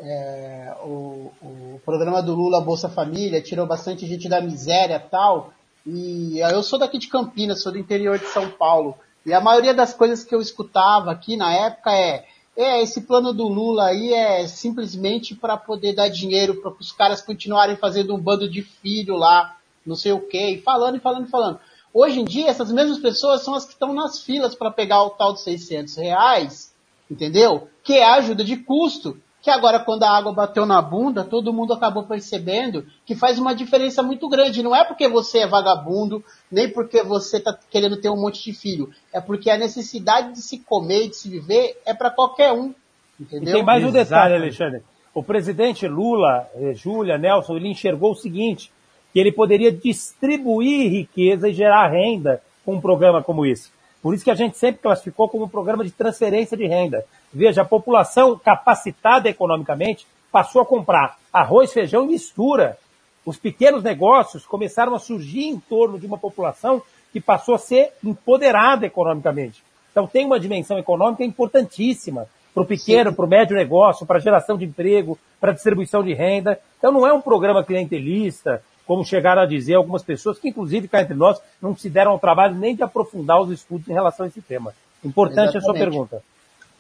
é, 0.03 0.75
o, 0.83 1.31
o, 1.41 1.81
programa 1.85 2.21
do 2.21 2.35
Lula 2.35 2.59
Bolsa 2.59 2.89
Família 2.89 3.41
tirou 3.41 3.65
bastante 3.65 4.05
gente 4.05 4.27
da 4.27 4.41
miséria 4.41 4.99
tal. 4.99 5.53
E 5.85 6.39
eu 6.39 6.61
sou 6.61 6.77
daqui 6.77 6.97
de 6.97 7.07
Campinas, 7.07 7.61
sou 7.61 7.71
do 7.71 7.77
interior 7.77 8.19
de 8.19 8.27
São 8.27 8.49
Paulo. 8.49 8.95
E 9.25 9.33
a 9.33 9.39
maioria 9.39 9.73
das 9.73 9.93
coisas 9.93 10.23
que 10.23 10.35
eu 10.35 10.41
escutava 10.41 11.11
aqui 11.11 11.37
na 11.37 11.53
época 11.53 11.91
é 11.93 12.25
é, 12.55 12.83
esse 12.83 13.01
plano 13.01 13.33
do 13.33 13.47
Lula 13.47 13.87
aí 13.87 14.13
é 14.13 14.47
simplesmente 14.47 15.33
para 15.33 15.57
poder 15.57 15.93
dar 15.93 16.07
dinheiro 16.07 16.61
para 16.61 16.71
os 16.71 16.91
caras 16.91 17.21
continuarem 17.21 17.75
fazendo 17.75 18.13
um 18.13 18.19
bando 18.19 18.47
de 18.47 18.61
filho 18.61 19.15
lá, 19.15 19.57
não 19.83 19.95
sei 19.95 20.11
o 20.11 20.19
quê, 20.19 20.51
e 20.51 20.61
falando 20.61 20.97
e 20.97 20.99
falando 20.99 21.27
e 21.27 21.31
falando. 21.31 21.59
Hoje 21.91 22.19
em 22.19 22.25
dia, 22.25 22.49
essas 22.49 22.71
mesmas 22.71 22.99
pessoas 22.99 23.41
são 23.41 23.55
as 23.55 23.65
que 23.65 23.73
estão 23.73 23.91
nas 23.93 24.21
filas 24.21 24.53
para 24.53 24.69
pegar 24.69 25.01
o 25.03 25.11
tal 25.11 25.33
de 25.33 25.41
600 25.41 25.95
reais, 25.95 26.73
entendeu? 27.09 27.67
Que 27.83 27.93
é 27.93 28.05
a 28.05 28.15
ajuda 28.15 28.43
de 28.43 28.57
custo 28.57 29.17
que 29.43 29.49
agora 29.49 29.77
quando 29.77 30.03
a 30.03 30.09
água 30.09 30.31
bateu 30.31 30.65
na 30.65 30.81
bunda, 30.81 31.21
todo 31.21 31.51
mundo 31.51 31.73
acabou 31.73 32.03
percebendo 32.03 32.85
que 33.05 33.13
faz 33.13 33.37
uma 33.37 33.53
diferença 33.53 34.01
muito 34.01 34.29
grande. 34.29 34.63
Não 34.63 34.73
é 34.73 34.85
porque 34.85 35.05
você 35.09 35.39
é 35.39 35.47
vagabundo, 35.47 36.23
nem 36.49 36.69
porque 36.69 37.03
você 37.03 37.37
está 37.37 37.53
querendo 37.69 37.99
ter 37.99 38.09
um 38.09 38.15
monte 38.15 38.41
de 38.41 38.53
filho. 38.57 38.89
É 39.11 39.19
porque 39.19 39.49
a 39.49 39.57
necessidade 39.57 40.31
de 40.31 40.41
se 40.41 40.59
comer 40.59 41.03
e 41.03 41.09
de 41.09 41.17
se 41.17 41.29
viver 41.29 41.77
é 41.85 41.93
para 41.93 42.09
qualquer 42.09 42.53
um. 42.53 42.73
Entendeu? 43.19 43.49
E 43.49 43.53
tem 43.57 43.63
mais 43.63 43.83
um 43.83 43.91
detalhe, 43.91 44.33
Alexandre. 44.33 44.81
O 45.13 45.21
presidente 45.21 45.89
Lula, 45.89 46.47
eh, 46.55 46.73
Júlia, 46.73 47.17
Nelson, 47.17 47.57
ele 47.57 47.67
enxergou 47.67 48.13
o 48.13 48.15
seguinte, 48.15 48.71
que 49.11 49.19
ele 49.19 49.31
poderia 49.31 49.73
distribuir 49.73 50.89
riqueza 50.89 51.49
e 51.49 51.53
gerar 51.53 51.89
renda 51.89 52.41
com 52.65 52.75
um 52.75 52.81
programa 52.81 53.21
como 53.21 53.45
esse. 53.45 53.69
Por 54.03 54.13
isso 54.13 54.25
que 54.25 54.31
a 54.31 54.35
gente 54.35 54.57
sempre 54.57 54.81
classificou 54.81 55.29
como 55.29 55.45
um 55.45 55.49
programa 55.49 55.81
de 55.81 55.89
transferência 55.89 56.57
de 56.57 56.67
renda. 56.67 57.05
Veja, 57.33 57.61
a 57.61 57.65
população 57.65 58.37
capacitada 58.37 59.29
economicamente 59.29 60.05
passou 60.29 60.61
a 60.61 60.65
comprar 60.65 61.17
arroz, 61.31 61.71
feijão 61.71 62.03
e 62.03 62.07
mistura. 62.07 62.77
Os 63.25 63.37
pequenos 63.37 63.81
negócios 63.81 64.45
começaram 64.45 64.93
a 64.93 64.99
surgir 64.99 65.45
em 65.45 65.57
torno 65.57 65.97
de 65.97 66.05
uma 66.05 66.17
população 66.17 66.81
que 67.13 67.21
passou 67.21 67.55
a 67.55 67.57
ser 67.57 67.93
empoderada 68.03 68.85
economicamente. 68.85 69.63
Então 69.89 70.05
tem 70.05 70.25
uma 70.25 70.39
dimensão 70.39 70.77
econômica 70.77 71.23
importantíssima 71.23 72.27
para 72.53 72.63
o 72.63 72.65
pequeno, 72.67 73.13
para 73.13 73.25
o 73.25 73.29
médio 73.29 73.55
negócio, 73.55 74.05
para 74.05 74.17
a 74.17 74.21
geração 74.21 74.57
de 74.57 74.65
emprego, 74.65 75.17
para 75.39 75.51
a 75.51 75.53
distribuição 75.53 76.03
de 76.03 76.13
renda. 76.13 76.59
Então 76.77 76.91
não 76.91 77.07
é 77.07 77.13
um 77.13 77.21
programa 77.21 77.63
clientelista, 77.63 78.61
como 78.85 79.05
chegaram 79.05 79.41
a 79.41 79.45
dizer 79.45 79.75
algumas 79.75 80.03
pessoas, 80.03 80.37
que 80.37 80.49
inclusive 80.49 80.87
cá 80.87 81.01
entre 81.01 81.15
nós 81.15 81.39
não 81.61 81.75
se 81.75 81.89
deram 81.89 82.11
ao 82.11 82.19
trabalho 82.19 82.55
nem 82.55 82.75
de 82.75 82.83
aprofundar 82.83 83.41
os 83.41 83.51
estudos 83.51 83.87
em 83.87 83.93
relação 83.93 84.25
a 84.25 84.29
esse 84.29 84.41
tema. 84.41 84.73
Importante 85.03 85.55
Exatamente. 85.55 85.57
a 85.57 85.61
sua 85.61 85.73
pergunta. 85.73 86.23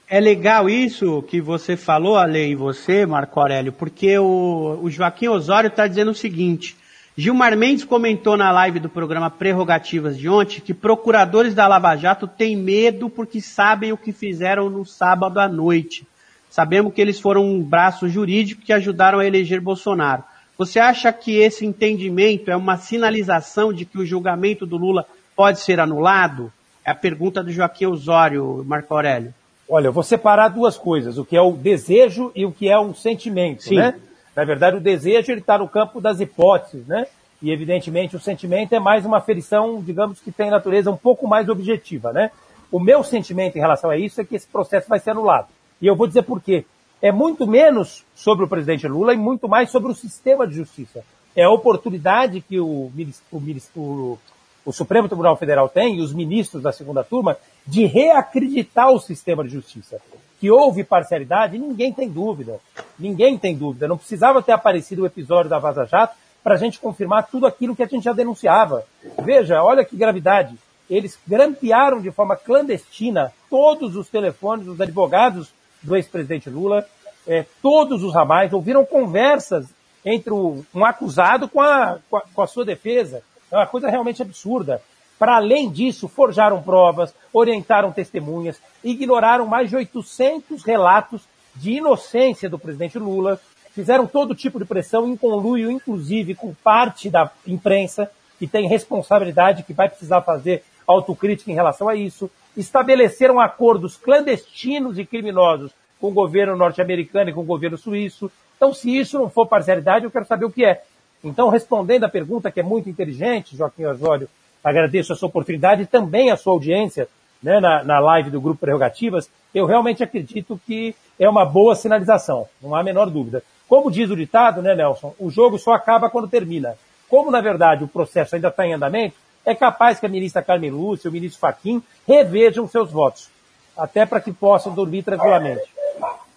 É 0.09 0.19
legal 0.19 0.69
isso 0.69 1.23
que 1.23 1.41
você 1.41 1.77
falou, 1.77 2.17
Ale, 2.17 2.49
e 2.49 2.55
você, 2.55 3.05
Marco 3.05 3.39
Aurélio, 3.39 3.71
porque 3.71 4.17
o, 4.19 4.79
o 4.81 4.89
Joaquim 4.89 5.27
Osório 5.27 5.69
está 5.69 5.87
dizendo 5.87 6.11
o 6.11 6.15
seguinte. 6.15 6.75
Gilmar 7.15 7.55
Mendes 7.55 7.83
comentou 7.83 8.35
na 8.35 8.51
live 8.51 8.79
do 8.79 8.89
programa 8.89 9.29
Prerrogativas 9.29 10.17
de 10.17 10.27
ontem 10.27 10.59
que 10.59 10.73
procuradores 10.73 11.53
da 11.53 11.67
Lava 11.67 11.95
Jato 11.95 12.27
têm 12.27 12.55
medo 12.55 13.07
porque 13.09 13.39
sabem 13.39 13.91
o 13.93 13.97
que 13.97 14.11
fizeram 14.11 14.69
no 14.69 14.83
sábado 14.83 15.39
à 15.39 15.47
noite. 15.47 16.07
Sabemos 16.49 16.93
que 16.93 16.99
eles 16.99 17.19
foram 17.19 17.45
um 17.45 17.61
braço 17.63 18.09
jurídico 18.09 18.63
que 18.63 18.73
ajudaram 18.73 19.19
a 19.19 19.25
eleger 19.25 19.61
Bolsonaro. 19.61 20.23
Você 20.57 20.79
acha 20.79 21.11
que 21.11 21.37
esse 21.37 21.65
entendimento 21.65 22.51
é 22.51 22.55
uma 22.55 22.77
sinalização 22.77 23.73
de 23.73 23.85
que 23.85 23.97
o 23.97 24.05
julgamento 24.05 24.65
do 24.65 24.77
Lula 24.77 25.05
pode 25.35 25.59
ser 25.59 25.79
anulado? 25.79 26.51
É 26.85 26.91
a 26.91 26.95
pergunta 26.95 27.43
do 27.43 27.51
Joaquim 27.51 27.87
Osório, 27.87 28.63
Marco 28.65 28.93
Aurélio. 28.93 29.33
Olha, 29.67 29.87
eu 29.87 29.93
vou 29.93 30.03
separar 30.03 30.49
duas 30.49 30.77
coisas, 30.77 31.17
o 31.17 31.25
que 31.25 31.35
é 31.35 31.41
o 31.41 31.53
desejo 31.53 32.31
e 32.35 32.45
o 32.45 32.51
que 32.51 32.69
é 32.69 32.79
um 32.79 32.93
sentimento, 32.93 33.63
Sim. 33.63 33.77
né? 33.77 33.95
Na 34.35 34.43
verdade, 34.43 34.77
o 34.77 34.81
desejo 34.81 35.31
ele 35.31 35.41
está 35.41 35.57
no 35.57 35.67
campo 35.67 36.01
das 36.01 36.19
hipóteses, 36.19 36.85
né? 36.85 37.07
E 37.41 37.51
evidentemente 37.51 38.15
o 38.15 38.19
sentimento 38.19 38.73
é 38.73 38.79
mais 38.79 39.05
uma 39.05 39.17
aferição, 39.17 39.81
digamos 39.81 40.19
que 40.19 40.31
tem 40.31 40.49
natureza 40.49 40.91
um 40.91 40.97
pouco 40.97 41.27
mais 41.27 41.49
objetiva, 41.49 42.11
né? 42.11 42.31
O 42.71 42.79
meu 42.79 43.03
sentimento 43.03 43.57
em 43.57 43.61
relação 43.61 43.89
a 43.89 43.97
isso 43.97 44.19
é 44.19 44.23
que 44.23 44.35
esse 44.35 44.47
processo 44.47 44.87
vai 44.89 44.99
ser 44.99 45.11
anulado. 45.11 45.47
E 45.81 45.87
eu 45.87 45.95
vou 45.95 46.07
dizer 46.07 46.23
por 46.23 46.41
quê 46.41 46.65
é 47.03 47.11
muito 47.11 47.45
menos 47.45 48.05
sobre 48.15 48.45
o 48.45 48.47
presidente 48.47 48.87
Lula 48.87 49.13
e 49.13 49.17
muito 49.17 49.49
mais 49.49 49.69
sobre 49.69 49.91
o 49.91 49.95
sistema 49.95 50.47
de 50.47 50.55
justiça. 50.55 51.03
É 51.35 51.43
a 51.43 51.51
oportunidade 51.51 52.39
que 52.39 52.57
o, 52.61 52.89
o, 53.29 53.43
o, 53.75 54.19
o 54.65 54.71
Supremo 54.71 55.09
Tribunal 55.09 55.35
Federal 55.35 55.67
tem, 55.67 55.97
e 55.97 56.01
os 56.01 56.13
ministros 56.13 56.63
da 56.63 56.71
segunda 56.71 57.03
turma, 57.03 57.35
de 57.67 57.85
reacreditar 57.85 58.89
o 58.89 59.01
sistema 59.01 59.43
de 59.43 59.49
justiça. 59.49 59.99
Que 60.39 60.49
houve 60.49 60.85
parcialidade, 60.85 61.57
ninguém 61.57 61.91
tem 61.91 62.07
dúvida. 62.07 62.57
Ninguém 62.97 63.37
tem 63.37 63.53
dúvida. 63.53 63.85
Não 63.85 63.97
precisava 63.97 64.41
ter 64.41 64.53
aparecido 64.53 65.01
o 65.01 65.05
episódio 65.05 65.49
da 65.49 65.59
Vaza 65.59 65.85
Jato 65.85 66.15
para 66.41 66.55
a 66.55 66.57
gente 66.57 66.79
confirmar 66.79 67.27
tudo 67.27 67.45
aquilo 67.45 67.75
que 67.75 67.83
a 67.83 67.87
gente 67.87 68.05
já 68.05 68.13
denunciava. 68.13 68.85
Veja, 69.21 69.61
olha 69.61 69.83
que 69.83 69.97
gravidade. 69.97 70.55
Eles 70.89 71.19
grampearam 71.27 71.99
de 71.99 72.11
forma 72.11 72.37
clandestina 72.37 73.33
todos 73.49 73.97
os 73.97 74.07
telefones 74.07 74.65
dos 74.65 74.79
advogados 74.79 75.51
do 75.83 75.95
ex-presidente 75.95 76.49
Lula, 76.49 76.87
é, 77.27 77.45
todos 77.61 78.03
os 78.03 78.13
ramais 78.13 78.53
ouviram 78.53 78.85
conversas 78.85 79.67
entre 80.05 80.33
o, 80.33 80.65
um 80.73 80.85
acusado 80.85 81.47
com 81.47 81.61
a, 81.61 81.99
com 82.09 82.17
a, 82.17 82.21
com 82.33 82.41
a 82.41 82.47
sua 82.47 82.65
defesa. 82.65 83.23
É 83.51 83.55
uma 83.55 83.67
coisa 83.67 83.89
realmente 83.89 84.21
absurda. 84.21 84.81
Para 85.17 85.37
além 85.37 85.69
disso, 85.69 86.07
forjaram 86.07 86.61
provas, 86.61 87.13
orientaram 87.31 87.91
testemunhas, 87.91 88.59
ignoraram 88.83 89.45
mais 89.45 89.69
de 89.69 89.75
800 89.75 90.63
relatos 90.63 91.21
de 91.55 91.73
inocência 91.73 92.49
do 92.49 92.59
presidente 92.59 92.97
Lula, 92.97 93.39
fizeram 93.71 94.05
todo 94.05 94.35
tipo 94.35 94.59
de 94.59 94.65
pressão 94.65 95.07
em 95.07 95.15
conluio, 95.15 95.71
inclusive 95.71 96.35
com 96.35 96.53
parte 96.53 97.09
da 97.09 97.31
imprensa, 97.47 98.09
que 98.39 98.47
tem 98.47 98.67
responsabilidade, 98.67 99.63
que 99.63 99.73
vai 99.73 99.87
precisar 99.87 100.21
fazer 100.21 100.63
autocrítica 100.85 101.51
em 101.51 101.55
relação 101.55 101.87
a 101.87 101.95
isso, 101.95 102.29
estabeleceram 102.55 103.39
acordos 103.39 103.97
clandestinos 103.97 104.97
e 104.99 105.05
criminosos 105.05 105.71
com 105.99 106.07
o 106.07 106.13
governo 106.13 106.55
norte-americano 106.55 107.29
e 107.29 107.33
com 107.33 107.41
o 107.41 107.45
governo 107.45 107.77
suíço. 107.77 108.31
Então, 108.57 108.73
se 108.73 108.95
isso 108.95 109.17
não 109.17 109.29
for 109.29 109.47
parcialidade, 109.47 110.05
eu 110.05 110.11
quero 110.11 110.25
saber 110.25 110.45
o 110.45 110.51
que 110.51 110.65
é. 110.65 110.83
Então, 111.23 111.49
respondendo 111.49 112.03
à 112.03 112.09
pergunta 112.09 112.51
que 112.51 112.59
é 112.59 112.63
muito 112.63 112.89
inteligente, 112.89 113.55
Joaquim 113.55 113.85
Osório, 113.85 114.27
agradeço 114.63 115.13
a 115.13 115.15
sua 115.15 115.29
oportunidade 115.29 115.83
e 115.83 115.85
também 115.85 116.31
a 116.31 116.37
sua 116.37 116.53
audiência 116.53 117.07
né, 117.41 117.59
na, 117.59 117.83
na 117.83 117.99
live 117.99 118.29
do 118.29 118.39
Grupo 118.39 118.61
Prerrogativas, 118.61 119.29
eu 119.53 119.65
realmente 119.65 120.01
acredito 120.01 120.59
que 120.65 120.95
é 121.19 121.29
uma 121.29 121.45
boa 121.45 121.75
sinalização, 121.75 122.47
não 122.61 122.73
há 122.73 122.79
a 122.79 122.83
menor 122.83 123.09
dúvida. 123.09 123.43
Como 123.67 123.91
diz 123.91 124.09
o 124.09 124.15
ditado, 124.15 124.61
né, 124.61 124.73
Nelson, 124.73 125.13
o 125.19 125.29
jogo 125.29 125.59
só 125.59 125.73
acaba 125.73 126.09
quando 126.09 126.27
termina. 126.27 126.75
Como, 127.09 127.29
na 127.29 127.41
verdade, 127.41 127.83
o 127.83 127.87
processo 127.87 128.35
ainda 128.35 128.47
está 128.47 128.65
em 128.65 128.73
andamento, 128.73 129.15
é 129.45 129.53
capaz 129.53 129.99
que 129.99 130.05
a 130.05 130.09
ministra 130.09 130.41
Carmen 130.41 130.71
Lúcia 130.71 131.09
o 131.09 131.13
ministro 131.13 131.39
Faquim 131.39 131.81
revejam 132.07 132.67
seus 132.67 132.91
votos, 132.91 133.29
até 133.77 134.05
para 134.05 134.21
que 134.21 134.31
possam 134.31 134.73
dormir 134.73 135.03
tranquilamente. 135.03 135.63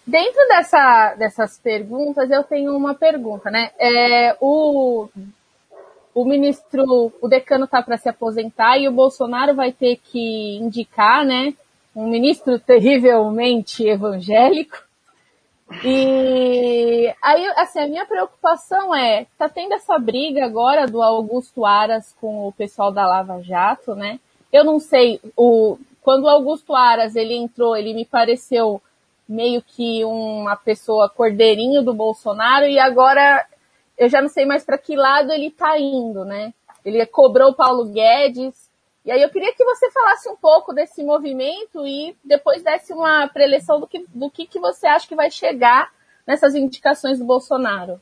Dentro 0.05 0.47
dessa, 0.47 1.15
dessas 1.15 1.57
perguntas, 1.57 2.31
eu 2.31 2.43
tenho 2.43 2.75
uma 2.75 2.95
pergunta, 2.95 3.51
né? 3.51 3.71
É, 3.77 4.37
o, 4.39 5.09
o 6.15 6.25
ministro, 6.25 7.11
o 7.21 7.27
decano 7.27 7.65
está 7.65 7.83
para 7.83 7.97
se 7.97 8.07
aposentar 8.07 8.77
e 8.77 8.87
o 8.87 8.91
Bolsonaro 8.91 9.53
vai 9.53 9.73
ter 9.73 9.97
que 9.97 10.57
indicar, 10.61 11.25
né? 11.25 11.53
Um 11.93 12.07
ministro 12.07 12.57
terrivelmente 12.57 13.85
evangélico. 13.85 14.86
E 15.83 17.13
aí, 17.21 17.45
assim, 17.57 17.79
a 17.79 17.87
minha 17.87 18.05
preocupação 18.05 18.95
é, 18.95 19.27
tá 19.37 19.49
tendo 19.49 19.73
essa 19.73 19.99
briga 19.99 20.45
agora 20.45 20.87
do 20.87 21.01
Augusto 21.01 21.65
Aras 21.65 22.15
com 22.21 22.47
o 22.47 22.51
pessoal 22.53 22.91
da 22.91 23.05
Lava 23.05 23.41
Jato, 23.41 23.93
né? 23.93 24.19
Eu 24.51 24.63
não 24.63 24.79
sei, 24.79 25.19
o, 25.35 25.77
quando 26.01 26.23
o 26.23 26.29
Augusto 26.29 26.73
Aras 26.73 27.15
ele 27.15 27.35
entrou, 27.35 27.75
ele 27.75 27.93
me 27.93 28.05
pareceu 28.05 28.81
meio 29.27 29.61
que 29.61 30.05
uma 30.05 30.55
pessoa 30.55 31.09
cordeirinho 31.09 31.83
do 31.83 31.93
Bolsonaro 31.93 32.65
e 32.65 32.79
agora 32.79 33.45
eu 33.97 34.07
já 34.07 34.21
não 34.21 34.29
sei 34.29 34.45
mais 34.45 34.63
para 34.63 34.77
que 34.77 34.95
lado 34.95 35.33
ele 35.33 35.47
está 35.47 35.77
indo, 35.77 36.23
né? 36.23 36.53
Ele 36.85 37.05
cobrou 37.05 37.49
o 37.49 37.55
Paulo 37.55 37.85
Guedes. 37.85 38.66
E 39.07 39.11
aí 39.11 39.21
eu 39.21 39.29
queria 39.29 39.53
que 39.53 39.63
você 39.63 39.89
falasse 39.89 40.27
um 40.27 40.35
pouco 40.35 40.73
desse 40.73 41.01
movimento 41.01 41.87
e 41.87 42.13
depois 42.25 42.61
desse 42.61 42.91
uma 42.91 43.25
preleção 43.29 43.79
do 43.79 43.87
que, 43.87 44.05
do 44.13 44.29
que, 44.29 44.45
que 44.45 44.59
você 44.59 44.85
acha 44.85 45.07
que 45.07 45.15
vai 45.15 45.31
chegar 45.31 45.93
nessas 46.27 46.53
indicações 46.55 47.17
do 47.17 47.23
Bolsonaro. 47.23 48.01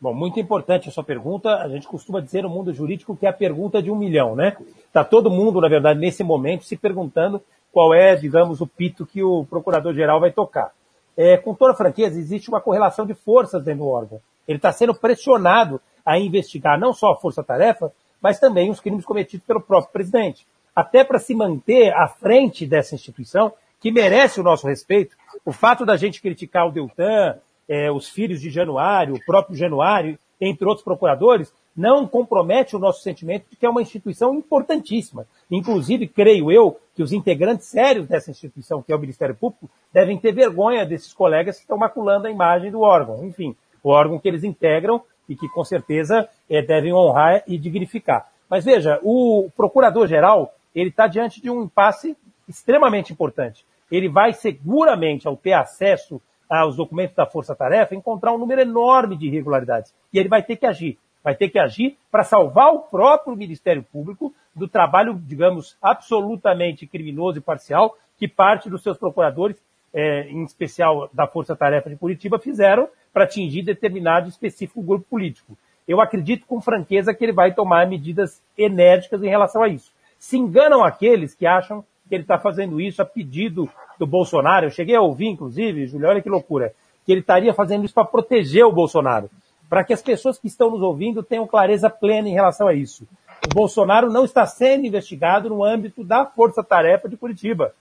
Bom, 0.00 0.12
muito 0.12 0.40
importante 0.40 0.88
a 0.88 0.92
sua 0.92 1.04
pergunta. 1.04 1.58
A 1.58 1.68
gente 1.68 1.86
costuma 1.86 2.20
dizer 2.20 2.42
no 2.42 2.48
mundo 2.48 2.72
jurídico 2.72 3.16
que 3.16 3.26
é 3.26 3.28
a 3.28 3.32
pergunta 3.32 3.80
de 3.80 3.92
um 3.92 3.94
milhão, 3.94 4.34
né? 4.34 4.56
Está 4.88 5.04
todo 5.04 5.30
mundo, 5.30 5.60
na 5.60 5.68
verdade, 5.68 6.00
nesse 6.00 6.24
momento, 6.24 6.64
se 6.64 6.76
perguntando 6.76 7.40
qual 7.72 7.94
é, 7.94 8.16
digamos, 8.16 8.60
o 8.60 8.66
pito 8.66 9.06
que 9.06 9.22
o 9.22 9.44
procurador-geral 9.44 10.18
vai 10.18 10.32
tocar. 10.32 10.72
É, 11.16 11.36
com 11.36 11.54
toda 11.54 11.74
franqueza, 11.74 12.18
existe 12.18 12.48
uma 12.48 12.60
correlação 12.60 13.06
de 13.06 13.14
forças 13.14 13.62
dentro 13.62 13.84
do 13.84 13.88
órgão. 13.88 14.20
Ele 14.48 14.58
está 14.58 14.72
sendo 14.72 14.96
pressionado 14.96 15.80
a 16.04 16.18
investigar 16.18 16.76
não 16.76 16.92
só 16.92 17.12
a 17.12 17.16
força-tarefa, 17.16 17.92
mas 18.24 18.40
também 18.40 18.70
os 18.70 18.80
crimes 18.80 19.04
cometidos 19.04 19.46
pelo 19.46 19.60
próprio 19.60 19.92
presidente. 19.92 20.46
Até 20.74 21.04
para 21.04 21.18
se 21.18 21.34
manter 21.34 21.92
à 21.92 22.08
frente 22.08 22.64
dessa 22.64 22.94
instituição, 22.94 23.52
que 23.78 23.92
merece 23.92 24.40
o 24.40 24.42
nosso 24.42 24.66
respeito, 24.66 25.14
o 25.44 25.52
fato 25.52 25.84
da 25.84 25.94
gente 25.94 26.22
criticar 26.22 26.66
o 26.66 26.72
Deltan, 26.72 27.36
é, 27.68 27.92
os 27.92 28.08
filhos 28.08 28.40
de 28.40 28.48
Januário, 28.48 29.14
o 29.14 29.24
próprio 29.26 29.54
Januário, 29.54 30.18
entre 30.40 30.66
outros 30.66 30.82
procuradores, 30.82 31.52
não 31.76 32.06
compromete 32.06 32.74
o 32.74 32.78
nosso 32.78 33.02
sentimento 33.02 33.44
de 33.50 33.56
que 33.56 33.66
é 33.66 33.68
uma 33.68 33.82
instituição 33.82 34.34
importantíssima. 34.34 35.26
Inclusive, 35.50 36.08
creio 36.08 36.50
eu, 36.50 36.80
que 36.96 37.02
os 37.02 37.12
integrantes 37.12 37.66
sérios 37.66 38.08
dessa 38.08 38.30
instituição, 38.30 38.82
que 38.82 38.90
é 38.90 38.96
o 38.96 39.00
Ministério 39.00 39.34
Público, 39.34 39.68
devem 39.92 40.16
ter 40.16 40.32
vergonha 40.32 40.86
desses 40.86 41.12
colegas 41.12 41.56
que 41.56 41.62
estão 41.62 41.76
maculando 41.76 42.26
a 42.26 42.30
imagem 42.30 42.70
do 42.70 42.80
órgão. 42.80 43.22
Enfim, 43.22 43.54
o 43.82 43.90
órgão 43.90 44.18
que 44.18 44.26
eles 44.26 44.44
integram 44.44 45.02
e 45.28 45.36
que, 45.36 45.48
com 45.48 45.64
certeza, 45.64 46.28
é, 46.48 46.62
devem 46.62 46.92
honrar 46.92 47.42
e 47.46 47.58
dignificar. 47.58 48.28
Mas 48.48 48.64
veja, 48.64 49.00
o 49.02 49.48
procurador-geral, 49.56 50.54
ele 50.74 50.90
está 50.90 51.06
diante 51.06 51.40
de 51.40 51.50
um 51.50 51.62
impasse 51.62 52.16
extremamente 52.48 53.12
importante. 53.12 53.64
Ele 53.90 54.08
vai 54.08 54.32
seguramente, 54.32 55.26
ao 55.26 55.36
ter 55.36 55.52
acesso 55.52 56.20
aos 56.48 56.76
documentos 56.76 57.16
da 57.16 57.26
Força 57.26 57.54
Tarefa, 57.54 57.94
encontrar 57.94 58.32
um 58.32 58.38
número 58.38 58.60
enorme 58.60 59.16
de 59.16 59.26
irregularidades. 59.26 59.94
E 60.12 60.18
ele 60.18 60.28
vai 60.28 60.42
ter 60.42 60.56
que 60.56 60.66
agir 60.66 60.98
vai 61.24 61.34
ter 61.34 61.48
que 61.48 61.58
agir 61.58 61.96
para 62.12 62.22
salvar 62.22 62.70
o 62.74 62.80
próprio 62.80 63.34
Ministério 63.34 63.82
Público 63.82 64.32
do 64.54 64.68
trabalho, 64.68 65.18
digamos, 65.26 65.74
absolutamente 65.80 66.86
criminoso 66.86 67.38
e 67.38 67.40
parcial 67.40 67.96
que 68.18 68.28
parte 68.28 68.68
dos 68.68 68.82
seus 68.82 68.98
procuradores, 68.98 69.56
é, 69.92 70.28
em 70.28 70.44
especial 70.44 71.08
da 71.12 71.26
Força 71.26 71.56
Tarefa 71.56 71.88
de 71.88 71.96
Curitiba, 71.96 72.38
fizeram 72.38 72.88
para 73.14 73.24
atingir 73.24 73.62
determinado 73.62 74.28
específico 74.28 74.82
grupo 74.82 75.06
político. 75.08 75.56
Eu 75.88 76.02
acredito 76.02 76.44
com 76.46 76.60
franqueza 76.60 77.14
que 77.14 77.24
ele 77.24 77.32
vai 77.32 77.54
tomar 77.54 77.86
medidas 77.86 78.42
enérgicas 78.58 79.22
em 79.22 79.28
relação 79.28 79.62
a 79.62 79.68
isso. 79.68 79.90
Se 80.18 80.36
enganam 80.36 80.84
aqueles 80.84 81.34
que 81.34 81.46
acham 81.46 81.82
que 82.06 82.14
ele 82.14 82.24
está 82.24 82.38
fazendo 82.38 82.78
isso 82.78 83.00
a 83.00 83.06
pedido 83.06 83.70
do 83.98 84.06
Bolsonaro. 84.06 84.66
Eu 84.66 84.70
cheguei 84.70 84.94
a 84.94 85.00
ouvir, 85.00 85.28
inclusive, 85.28 85.86
Júlio, 85.86 86.08
olha 86.08 86.20
que 86.20 86.28
loucura, 86.28 86.74
que 87.06 87.12
ele 87.12 87.20
estaria 87.20 87.54
fazendo 87.54 87.86
isso 87.86 87.94
para 87.94 88.04
proteger 88.04 88.66
o 88.66 88.72
Bolsonaro 88.72 89.30
para 89.68 89.82
que 89.82 89.92
as 89.92 90.02
pessoas 90.02 90.38
que 90.38 90.46
estão 90.46 90.70
nos 90.70 90.82
ouvindo 90.82 91.22
tenham 91.22 91.46
clareza 91.46 91.90
plena 91.90 92.28
em 92.28 92.32
relação 92.32 92.68
a 92.68 92.74
isso. 92.74 93.06
O 93.44 93.54
Bolsonaro 93.54 94.10
não 94.10 94.24
está 94.24 94.46
sendo 94.46 94.86
investigado 94.86 95.48
no 95.48 95.64
âmbito 95.64 96.04
da 96.04 96.24
Força 96.24 96.62
Tarefa 96.62 97.08
de 97.08 97.16
Curitiba. 97.16 97.74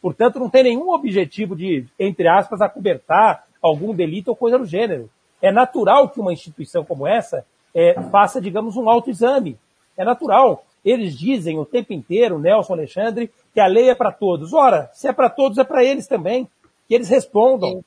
Portanto, 0.00 0.38
não 0.38 0.48
tem 0.48 0.62
nenhum 0.62 0.90
objetivo 0.90 1.54
de, 1.56 1.86
entre 1.98 2.26
aspas, 2.28 2.60
acobertar 2.60 3.44
algum 3.62 3.94
delito 3.94 4.28
ou 4.28 4.36
coisa 4.36 4.58
do 4.58 4.66
gênero. 4.66 5.10
É 5.40 5.50
natural 5.50 6.08
que 6.08 6.20
uma 6.20 6.32
instituição 6.32 6.84
como 6.84 7.06
essa 7.06 7.44
é, 7.74 7.94
faça, 8.10 8.40
digamos, 8.40 8.76
um 8.76 8.88
autoexame. 8.88 9.58
É 9.96 10.04
natural. 10.04 10.64
Eles 10.84 11.18
dizem 11.18 11.58
o 11.58 11.64
tempo 11.64 11.92
inteiro, 11.92 12.38
Nelson 12.38 12.72
Alexandre, 12.72 13.30
que 13.52 13.60
a 13.60 13.66
lei 13.66 13.90
é 13.90 13.94
para 13.94 14.12
todos. 14.12 14.52
Ora, 14.52 14.90
se 14.92 15.08
é 15.08 15.12
para 15.12 15.28
todos, 15.28 15.58
é 15.58 15.64
para 15.64 15.84
eles 15.84 16.06
também. 16.06 16.48
Que 16.88 16.94
eles 16.94 17.08
respondam. 17.08 17.84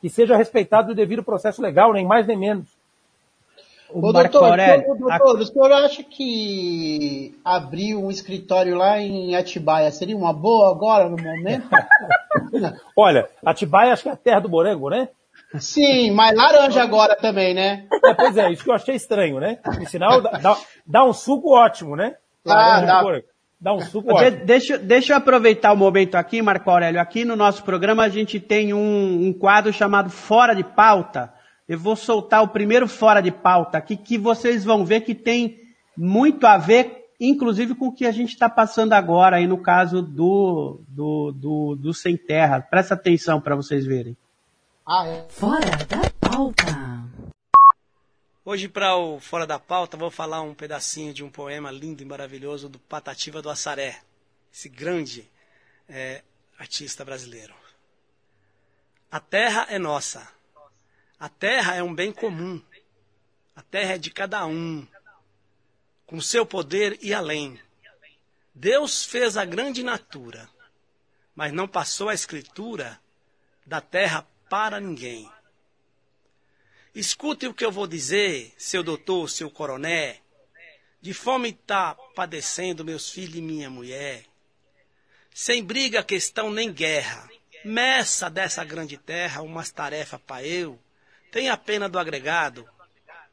Que 0.00 0.08
seja 0.08 0.36
respeitado 0.36 0.92
o 0.92 0.94
devido 0.94 1.22
processo 1.22 1.62
legal, 1.62 1.92
nem 1.92 2.06
mais 2.06 2.26
nem 2.26 2.36
menos. 2.36 2.75
O 3.90 3.98
Ô, 3.98 4.12
Marco 4.12 4.32
doutor, 4.32 4.50
Aurélio. 4.50 4.96
Doutor, 4.98 5.36
a... 5.36 5.40
o 5.40 5.46
senhor 5.46 5.72
acha 5.72 6.02
que 6.02 7.38
abrir 7.44 7.94
um 7.94 8.10
escritório 8.10 8.76
lá 8.76 9.00
em 9.00 9.34
Atibaia 9.36 9.90
seria 9.90 10.16
uma 10.16 10.32
boa 10.32 10.70
agora, 10.70 11.08
no 11.08 11.16
momento? 11.16 11.68
Olha, 12.96 13.28
Atibaia 13.44 13.92
acho 13.92 14.02
que 14.02 14.08
é 14.08 14.12
a 14.12 14.16
terra 14.16 14.40
do 14.40 14.48
morango, 14.48 14.90
né? 14.90 15.08
Sim, 15.58 16.10
mas 16.10 16.36
laranja 16.36 16.82
agora 16.82 17.14
também, 17.14 17.54
né? 17.54 17.86
É, 18.04 18.14
pois 18.14 18.36
é, 18.36 18.50
isso 18.50 18.64
que 18.64 18.70
eu 18.70 18.74
achei 18.74 18.96
estranho, 18.96 19.38
né? 19.38 19.58
O 19.80 19.86
sinal 19.86 20.20
dá, 20.20 20.56
dá 20.84 21.04
um 21.04 21.12
suco 21.12 21.54
ótimo, 21.54 21.94
né? 21.94 22.16
Ah, 22.46 22.80
dá. 22.80 23.22
dá 23.60 23.72
um 23.72 23.80
suco 23.80 24.08
de, 24.08 24.14
ótimo. 24.14 24.44
Deixa, 24.44 24.78
deixa 24.78 25.12
eu 25.12 25.16
aproveitar 25.16 25.72
o 25.72 25.76
momento 25.76 26.16
aqui, 26.16 26.42
Marco 26.42 26.68
Aurélio. 26.70 27.00
Aqui 27.00 27.24
no 27.24 27.36
nosso 27.36 27.62
programa 27.62 28.02
a 28.02 28.08
gente 28.08 28.40
tem 28.40 28.74
um, 28.74 29.28
um 29.28 29.32
quadro 29.32 29.72
chamado 29.72 30.10
Fora 30.10 30.54
de 30.54 30.64
Pauta 30.64 31.35
eu 31.68 31.78
vou 31.78 31.96
soltar 31.96 32.42
o 32.42 32.48
primeiro 32.48 32.86
fora 32.86 33.20
de 33.20 33.30
pauta 33.30 33.78
aqui, 33.78 33.96
que 33.96 34.16
vocês 34.16 34.64
vão 34.64 34.84
ver 34.84 35.00
que 35.00 35.14
tem 35.14 35.60
muito 35.96 36.46
a 36.46 36.56
ver, 36.56 37.10
inclusive 37.18 37.74
com 37.74 37.88
o 37.88 37.92
que 37.92 38.06
a 38.06 38.12
gente 38.12 38.32
está 38.32 38.48
passando 38.48 38.92
agora 38.92 39.36
aí 39.36 39.46
no 39.46 39.58
caso 39.58 40.00
do, 40.00 40.80
do, 40.88 41.32
do, 41.32 41.76
do 41.76 41.94
Sem 41.94 42.16
Terra. 42.16 42.60
Presta 42.60 42.94
atenção 42.94 43.40
para 43.40 43.56
vocês 43.56 43.84
verem. 43.84 44.16
Ah, 44.86 45.06
é. 45.06 45.26
Fora 45.28 45.70
da 45.86 46.10
pauta. 46.20 46.96
Hoje, 48.44 48.68
para 48.68 48.94
o 48.94 49.18
Fora 49.18 49.44
da 49.44 49.58
Pauta, 49.58 49.96
vou 49.96 50.08
falar 50.08 50.40
um 50.42 50.54
pedacinho 50.54 51.12
de 51.12 51.24
um 51.24 51.28
poema 51.28 51.68
lindo 51.72 52.00
e 52.00 52.06
maravilhoso 52.06 52.68
do 52.68 52.78
Patativa 52.78 53.42
do 53.42 53.50
Assaré, 53.50 53.98
esse 54.52 54.68
grande 54.68 55.28
é, 55.88 56.22
artista 56.56 57.04
brasileiro. 57.04 57.52
A 59.10 59.18
terra 59.18 59.66
é 59.68 59.80
nossa 59.80 60.35
a 61.18 61.30
terra 61.30 61.74
é 61.74 61.82
um 61.82 61.94
bem 61.94 62.12
comum. 62.12 62.62
A 63.54 63.62
terra 63.62 63.94
é 63.94 63.98
de 63.98 64.10
cada 64.10 64.44
um, 64.44 64.86
com 66.06 66.20
seu 66.20 66.44
poder 66.44 66.98
e 67.00 67.14
além. 67.14 67.58
Deus 68.54 69.04
fez 69.04 69.36
a 69.38 69.44
grande 69.44 69.82
natura, 69.82 70.48
mas 71.34 71.54
não 71.54 71.66
passou 71.66 72.10
a 72.10 72.14
escritura 72.14 73.00
da 73.64 73.80
terra 73.80 74.26
para 74.50 74.78
ninguém. 74.78 75.30
Escute 76.94 77.46
o 77.46 77.54
que 77.54 77.64
eu 77.64 77.72
vou 77.72 77.86
dizer, 77.86 78.54
seu 78.58 78.82
doutor, 78.82 79.30
seu 79.30 79.50
coroné. 79.50 80.20
De 81.00 81.14
fome 81.14 81.50
está 81.50 81.94
padecendo 82.14 82.84
meus 82.84 83.10
filhos 83.10 83.36
e 83.36 83.42
minha 83.42 83.70
mulher. 83.70 84.24
Sem 85.34 85.64
briga, 85.64 86.02
questão 86.02 86.50
nem 86.50 86.70
guerra. 86.70 87.28
Meça 87.64 88.28
dessa 88.28 88.64
grande 88.64 88.98
terra 88.98 89.42
umas 89.42 89.70
tarefas 89.70 90.20
para 90.20 90.46
eu 90.46 90.78
Tenha 91.36 91.54
pena 91.54 91.86
do 91.86 91.98
agregado. 91.98 92.64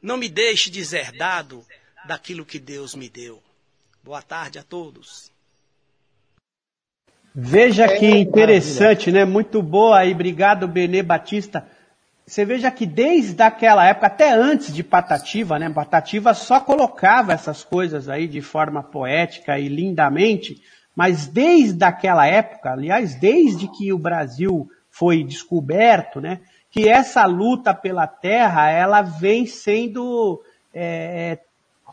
Não 0.02 0.18
me 0.18 0.28
deixe 0.28 0.70
deserdado 0.70 1.64
daquilo 2.06 2.46
que 2.46 2.60
Deus 2.60 2.96
me 2.96 3.08
deu. 3.08 3.42
Boa 4.04 4.22
tarde 4.22 4.60
a 4.60 4.62
todos. 4.62 5.32
Veja 7.34 7.88
que 7.98 8.06
interessante, 8.06 9.10
né? 9.10 9.24
Muito 9.24 9.62
boa 9.62 10.00
aí, 10.00 10.12
obrigado 10.12 10.68
Benê 10.68 11.02
Batista. 11.02 11.66
Você 12.28 12.44
veja 12.44 12.70
que 12.70 12.86
desde 12.86 13.42
aquela 13.42 13.88
época, 13.88 14.08
até 14.08 14.34
antes 14.34 14.74
de 14.74 14.84
Patativa, 14.84 15.58
né? 15.58 15.70
Patativa 15.70 16.34
só 16.34 16.60
colocava 16.60 17.32
essas 17.32 17.64
coisas 17.64 18.10
aí 18.10 18.28
de 18.28 18.42
forma 18.42 18.84
poética 18.84 19.58
e 19.58 19.70
lindamente, 19.70 20.62
mas 20.94 21.26
desde 21.26 21.86
aquela 21.86 22.28
época, 22.28 22.74
aliás, 22.74 23.16
desde 23.16 23.70
que 23.70 23.94
o 23.94 23.98
Brasil 23.98 24.70
foi 24.90 25.24
descoberto, 25.24 26.20
né? 26.20 26.42
Que 26.74 26.90
essa 26.90 27.24
luta 27.26 27.72
pela 27.72 28.08
terra, 28.08 28.70
ela 28.72 29.04
vem 29.04 29.46
sendo 29.46 30.42
é, 30.74 31.38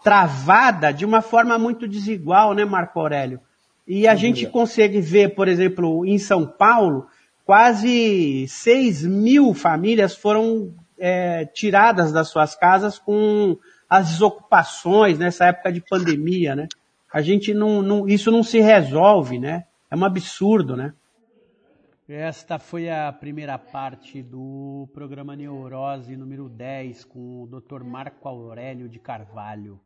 travada 0.02 0.90
de 0.90 1.04
uma 1.04 1.20
forma 1.20 1.58
muito 1.58 1.86
desigual, 1.86 2.54
né, 2.54 2.64
Marco 2.64 2.98
Aurélio? 2.98 3.40
E 3.86 4.08
a 4.08 4.14
gente 4.14 4.46
consegue 4.46 4.98
ver, 4.98 5.34
por 5.34 5.48
exemplo, 5.48 6.06
em 6.06 6.18
São 6.18 6.46
Paulo, 6.46 7.06
quase 7.44 8.46
6 8.48 9.04
mil 9.04 9.52
famílias 9.52 10.16
foram 10.16 10.72
é, 10.98 11.44
tiradas 11.44 12.10
das 12.10 12.28
suas 12.28 12.54
casas 12.54 12.98
com 12.98 13.58
as 13.88 14.10
desocupações 14.10 15.18
nessa 15.18 15.46
época 15.46 15.72
de 15.72 15.80
pandemia, 15.80 16.56
né? 16.56 16.68
A 17.12 17.20
gente 17.20 17.52
não, 17.52 17.82
não, 17.82 18.08
isso 18.08 18.30
não 18.30 18.42
se 18.42 18.60
resolve, 18.60 19.38
né? 19.38 19.64
É 19.90 19.96
um 19.96 20.04
absurdo, 20.04 20.76
né? 20.76 20.94
Esta 22.12 22.58
foi 22.58 22.90
a 22.90 23.12
primeira 23.12 23.56
parte 23.56 24.20
do 24.20 24.90
programa 24.92 25.36
Neurose 25.36 26.16
número 26.16 26.48
10 26.48 27.04
com 27.04 27.44
o 27.44 27.46
Dr. 27.46 27.84
Marco 27.84 28.28
Aurélio 28.28 28.88
de 28.88 28.98
Carvalho. 28.98 29.80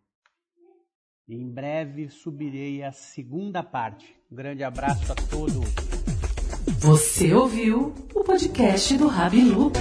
Em 1.28 1.46
breve 1.46 2.08
subirei 2.08 2.82
a 2.82 2.92
segunda 2.92 3.62
parte. 3.62 4.16
Grande 4.32 4.64
abraço 4.64 5.12
a 5.12 5.14
todos. 5.14 5.68
Você 6.78 7.34
ouviu 7.34 7.94
o 8.14 8.24
podcast 8.24 8.96
do 8.96 9.06
Rabi 9.06 9.44
Luca. 9.44 9.80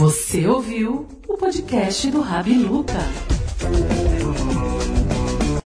Você 0.00 0.46
ouviu 0.46 1.06
o 1.28 1.36
podcast 1.36 2.10
do 2.10 2.22
Rabi 2.22 2.54
Luca. 2.54 2.94